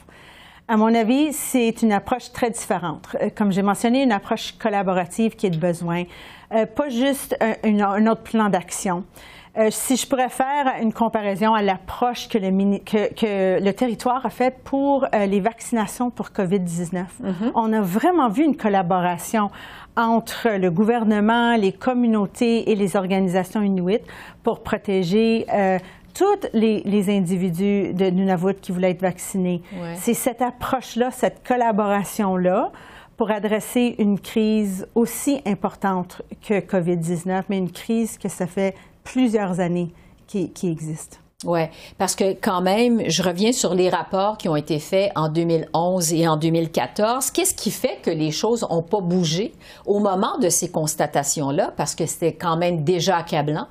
À 0.67 0.77
mon 0.77 0.93
avis, 0.95 1.31
c'est 1.31 1.83
une 1.83 1.91
approche 1.91 2.31
très 2.31 2.49
différente. 2.49 3.15
Comme 3.37 3.51
j'ai 3.51 3.61
mentionné, 3.61 4.01
une 4.01 4.11
approche 4.11 4.53
collaborative 4.57 5.35
qui 5.35 5.45
est 5.45 5.51
de 5.51 5.59
besoin, 5.59 6.05
pas 6.49 6.89
juste 6.89 7.37
un 7.63 8.07
autre 8.07 8.23
plan 8.23 8.49
d'action. 8.49 9.03
Euh, 9.57 9.69
si 9.71 9.95
je 9.95 10.05
pourrais 10.05 10.29
faire 10.29 10.73
une 10.81 10.91
comparaison 10.91 11.53
à 11.53 11.61
l'approche 11.61 12.27
que 12.27 12.37
le, 12.37 12.49
que, 12.79 13.63
le 13.63 13.71
territoire 13.71 14.25
a 14.25 14.29
faite 14.29 14.57
pour 14.63 15.05
euh, 15.13 15.25
les 15.25 15.39
vaccinations 15.39 16.09
pour 16.09 16.29
COVID-19, 16.29 16.93
mm-hmm. 16.93 17.51
on 17.55 17.71
a 17.71 17.81
vraiment 17.81 18.27
vu 18.27 18.43
une 18.43 18.57
collaboration 18.57 19.49
entre 19.95 20.49
le 20.57 20.69
gouvernement, 20.71 21.55
les 21.55 21.71
communautés 21.71 22.69
et 22.69 22.75
les 22.75 22.97
organisations 22.97 23.61
inuites 23.61 24.05
pour 24.43 24.61
protéger 24.61 25.45
euh, 25.53 25.79
tous 26.13 26.47
les, 26.53 27.09
individus 27.09 27.93
de 27.93 28.09
Nunavut 28.09 28.55
qui 28.61 28.71
voulaient 28.71 28.91
être 28.91 29.01
vaccinés. 29.01 29.61
C'est 29.95 30.13
cette 30.13 30.41
approche-là, 30.41 31.11
cette 31.11 31.45
collaboration-là 31.45 32.71
pour 33.17 33.31
adresser 33.31 33.95
une 33.99 34.19
crise 34.19 34.87
aussi 34.95 35.41
importante 35.45 36.21
que 36.47 36.59
COVID-19, 36.59 37.43
mais 37.49 37.57
une 37.57 37.71
crise 37.71 38.17
que 38.17 38.29
ça 38.29 38.47
fait 38.47 38.75
plusieurs 39.05 39.61
années 39.61 39.93
qui, 40.27 40.51
qui 40.51 40.69
existent. 40.69 41.17
Oui, 41.45 41.61
parce 41.97 42.15
que 42.15 42.33
quand 42.33 42.61
même, 42.61 43.07
je 43.07 43.21
reviens 43.21 43.51
sur 43.51 43.75
les 43.75 43.89
rapports 43.89 44.37
qui 44.37 44.49
ont 44.49 44.55
été 44.55 44.79
faits 44.79 45.11
en 45.15 45.29
2011 45.29 46.13
et 46.13 46.27
en 46.27 46.37
2014. 46.37 47.29
Qu'est-ce 47.31 47.53
qui 47.53 47.71
fait 47.71 47.99
que 48.01 48.09
les 48.09 48.31
choses 48.31 48.65
n'ont 48.69 48.81
pas 48.81 49.01
bougé 49.01 49.53
au 49.85 49.99
moment 49.99 50.37
de 50.39 50.49
ces 50.49 50.71
constatations-là, 50.71 51.73
parce 51.77 51.93
que 51.93 52.05
c'était 52.05 52.33
quand 52.33 52.57
même 52.57 52.83
déjà 52.83 53.17
accablant? 53.17 53.67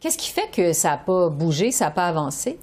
Qu'est-ce 0.00 0.18
qui 0.18 0.30
fait 0.30 0.50
que 0.50 0.72
ça 0.72 0.90
n'a 0.90 0.96
pas 0.96 1.28
bougé, 1.28 1.70
ça 1.70 1.86
n'a 1.86 1.90
pas 1.92 2.08
avancé? 2.08 2.58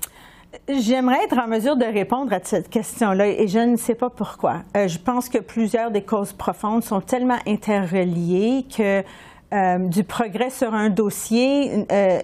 J'aimerais 0.68 1.24
être 1.24 1.38
en 1.38 1.48
mesure 1.48 1.78
de 1.78 1.86
répondre 1.86 2.34
à 2.34 2.40
cette 2.44 2.70
question-là 2.70 3.28
et 3.28 3.48
je 3.48 3.60
ne 3.60 3.78
sais 3.78 3.96
pas 3.96 4.10
pourquoi. 4.10 4.64
Euh, 4.76 4.90
je 4.90 5.00
pense 5.00 5.30
que 5.30 5.38
plusieurs 5.38 5.92
des 5.92 6.04
causes 6.04 6.34
profondes 6.34 6.84
sont 6.84 7.00
tellement 7.00 7.40
interreliées 7.48 8.66
que 8.76 9.02
euh, 9.54 9.80
du 9.80 10.06
progrès 10.06 10.50
sur 10.50 10.74
un 10.74 10.90
dossier 10.90 11.86
euh, 11.92 12.22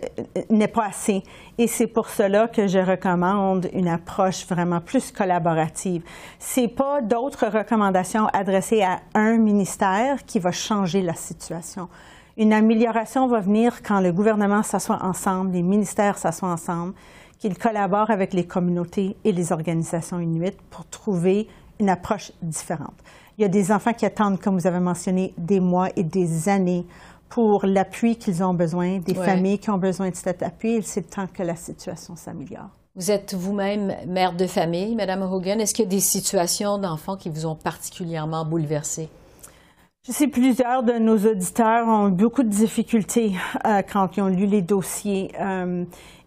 n'est 0.50 0.70
pas 0.70 0.86
assez. 0.86 1.24
Et 1.58 1.68
c'est 1.68 1.88
pour 1.88 2.08
cela 2.08 2.48
que 2.48 2.68
je 2.68 2.80
recommande 2.80 3.68
une 3.74 3.90
approche 3.90 4.48
vraiment 4.48 4.80
plus 4.80 5.12
collaborative. 5.12 6.04
C'est 6.40 6.70
pas 6.70 7.02
d'autres 7.02 7.48
recommandations 7.48 8.28
adressées 8.28 8.82
à 8.82 9.02
un 9.14 9.38
ministère 9.38 10.26
qui 10.26 10.40
va 10.40 10.54
changer 10.54 11.02
la 11.02 11.16
situation. 11.16 11.90
Une 12.38 12.54
amélioration 12.54 13.28
va 13.28 13.42
venir 13.42 13.82
quand 13.84 14.00
le 14.00 14.14
gouvernement 14.14 14.64
s'assoit 14.64 15.04
ensemble, 15.04 15.52
les 15.52 15.64
ministères 15.64 16.18
s'assoient 16.18 16.52
ensemble, 16.52 16.94
qu'ils 17.40 17.58
collaborent 17.58 18.12
avec 18.12 18.34
les 18.34 18.46
communautés 18.46 19.18
et 19.26 19.34
les 19.34 19.52
organisations 19.52 20.22
inuites 20.22 20.62
pour 20.70 20.86
trouver 20.86 21.50
une 21.80 21.90
approche 21.90 22.32
différente. 22.42 22.96
Il 23.38 23.42
y 23.42 23.46
a 23.46 23.50
des 23.50 23.72
enfants 23.72 23.94
qui 23.94 24.06
attendent, 24.06 24.40
comme 24.40 24.58
vous 24.58 24.66
avez 24.66 24.80
mentionné, 24.80 25.34
des 25.38 25.60
mois 25.60 25.90
et 25.96 26.04
des 26.04 26.50
années 26.50 26.86
pour 27.30 27.66
l'appui 27.66 28.16
qu'ils 28.16 28.44
ont 28.44 28.54
besoin, 28.54 29.00
des 29.00 29.14
familles 29.14 29.60
qui 29.60 29.70
ont 29.70 29.78
besoin 29.78 30.10
de 30.10 30.16
cet 30.16 30.44
appui. 30.44 30.82
C'est 30.84 31.02
le 31.02 31.08
temps 31.08 31.28
que 31.28 31.44
la 31.44 31.56
situation 31.56 32.16
s'améliore. 32.16 32.70
Vous 32.96 33.12
êtes 33.12 33.36
vous-même 33.36 33.94
mère 34.08 34.34
de 34.36 34.48
famille, 34.48 34.96
Madame 34.96 35.22
Hogan. 35.22 35.62
Est-ce 35.62 35.76
qu'il 35.76 35.86
y 35.86 35.88
a 35.88 35.92
des 35.92 36.00
situations 36.00 36.80
d'enfants 36.80 37.16
qui 37.16 37.30
vous 37.30 37.46
ont 37.46 37.56
particulièrement 37.56 38.44
bouleversée? 38.44 39.10
Je 40.08 40.14
sais 40.14 40.28
plusieurs 40.28 40.84
de 40.84 40.94
nos 40.94 41.18
auditeurs 41.18 41.86
ont 41.88 42.08
eu 42.08 42.12
beaucoup 42.12 42.42
de 42.42 42.50
difficultés 42.50 43.36
euh, 43.66 43.82
quand 43.92 44.16
ils 44.18 44.22
ont 44.22 44.28
lu 44.28 44.46
les 44.46 44.62
dossiers. 44.62 45.32
Euh, 45.40 45.84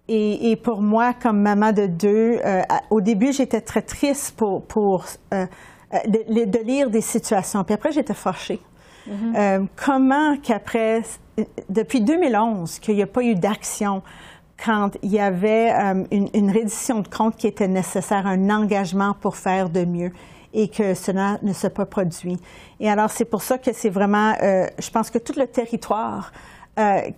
et, 0.06 0.56
pour 0.56 0.82
moi, 0.82 1.14
comme 1.14 1.40
maman 1.40 1.72
de 1.72 1.86
deux, 1.86 2.38
euh, 2.44 2.62
au 2.90 3.00
début, 3.00 3.32
j'étais 3.32 3.60
très 3.60 3.82
triste 3.82 4.34
pour, 4.36 4.62
pour 4.62 5.06
de, 5.32 6.44
de, 6.44 6.58
lire 6.64 6.90
des 6.90 7.00
situations. 7.00 7.62
Puis 7.64 7.74
après, 7.74 7.92
j'étais 7.92 8.14
fâchée. 8.14 8.60
Euh, 9.08 9.64
comment 9.76 10.36
qu'après, 10.36 11.02
depuis 11.68 12.00
2011, 12.00 12.78
qu'il 12.78 12.96
n'y 12.96 13.02
a 13.02 13.06
pas 13.06 13.22
eu 13.22 13.34
d'action 13.34 14.02
quand 14.62 14.90
il 15.02 15.10
y 15.10 15.20
avait 15.20 15.72
euh, 15.72 16.04
une, 16.10 16.50
reddition 16.50 17.00
de 17.00 17.08
compte 17.08 17.36
qui 17.36 17.46
était 17.46 17.68
nécessaire, 17.68 18.26
un 18.26 18.50
engagement 18.50 19.14
pour 19.14 19.36
faire 19.36 19.70
de 19.70 19.84
mieux 19.84 20.12
et 20.52 20.68
que 20.68 20.94
cela 20.94 21.38
ne 21.42 21.52
s'est 21.52 21.70
pas 21.70 21.86
produit. 21.86 22.36
Et 22.78 22.90
alors, 22.90 23.10
c'est 23.10 23.24
pour 23.24 23.42
ça 23.42 23.56
que 23.56 23.72
c'est 23.72 23.88
vraiment, 23.88 24.34
euh, 24.42 24.66
je 24.78 24.90
pense 24.90 25.10
que 25.10 25.18
tout 25.18 25.34
le 25.36 25.46
territoire 25.46 26.32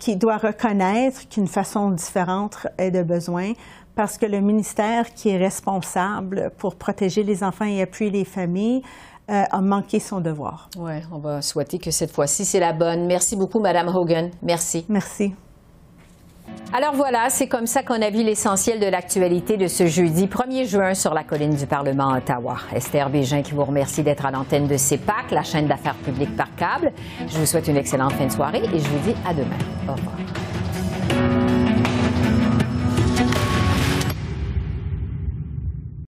qui 0.01 0.17
doit 0.17 0.39
reconnaître 0.39 1.29
qu'une 1.29 1.47
façon 1.47 1.93
différente 1.93 2.67
est 2.79 2.91
de 2.91 3.05
besoin, 3.05 3.53
parce 3.95 4.19
que 4.19 4.27
le 4.27 4.41
ministère 4.41 5.13
qui 5.15 5.29
est 5.29 5.37
responsable 5.37 6.51
pour 6.59 6.75
protéger 6.75 7.23
les 7.23 7.45
enfants 7.45 7.67
et 7.67 7.81
appuyer 7.83 8.11
les 8.11 8.25
familles 8.25 8.83
euh, 9.31 9.45
a 9.51 9.61
manqué 9.61 10.01
son 10.01 10.21
devoir. 10.21 10.69
Oui, 10.77 10.95
on 11.13 11.19
va 11.19 11.43
souhaiter 11.43 11.79
que 11.79 11.91
cette 11.91 12.11
fois-ci, 12.11 12.45
c'est 12.45 12.61
la 12.61 12.73
bonne. 12.73 13.07
Merci 13.07 13.37
beaucoup, 13.37 13.61
Madame 13.61 13.89
Hogan. 13.89 14.31
Merci. 14.43 14.85
Merci. 14.89 15.35
Alors 16.73 16.95
voilà, 16.95 17.29
c'est 17.29 17.47
comme 17.47 17.67
ça 17.67 17.83
qu'on 17.83 18.01
a 18.01 18.11
vu 18.11 18.23
l'essentiel 18.23 18.81
de 18.81 18.87
l'actualité 18.87 19.57
de 19.57 19.69
ce 19.69 19.87
jeudi 19.87 20.27
1er 20.27 20.67
juin 20.67 20.95
sur 20.95 21.13
la 21.13 21.23
colline 21.23 21.55
du 21.55 21.67
Parlement 21.67 22.11
à 22.11 22.19
Ottawa. 22.19 22.57
Esther 22.75 23.11
Bégin 23.11 23.43
qui 23.43 23.53
vous 23.53 23.65
remercie 23.65 24.03
d'être 24.03 24.25
à 24.25 24.31
l'antenne 24.31 24.67
de 24.67 24.77
CEPAC, 24.77 25.31
la 25.31 25.43
chaîne 25.43 25.67
d'affaires 25.67 25.97
publiques 25.97 26.35
par 26.37 26.55
câble. 26.57 26.93
Je 27.29 27.39
vous 27.39 27.47
souhaite 27.47 27.69
une 27.69 27.77
excellente 27.77 28.13
fin 28.13 28.27
de 28.27 28.33
soirée 28.33 28.63
et 28.65 28.79
je 28.79 28.89
vous 28.89 28.99
dis 29.11 29.15
à 29.27 29.35
demain. 29.35 29.59
Au 29.89 29.93
revoir. 29.93 30.17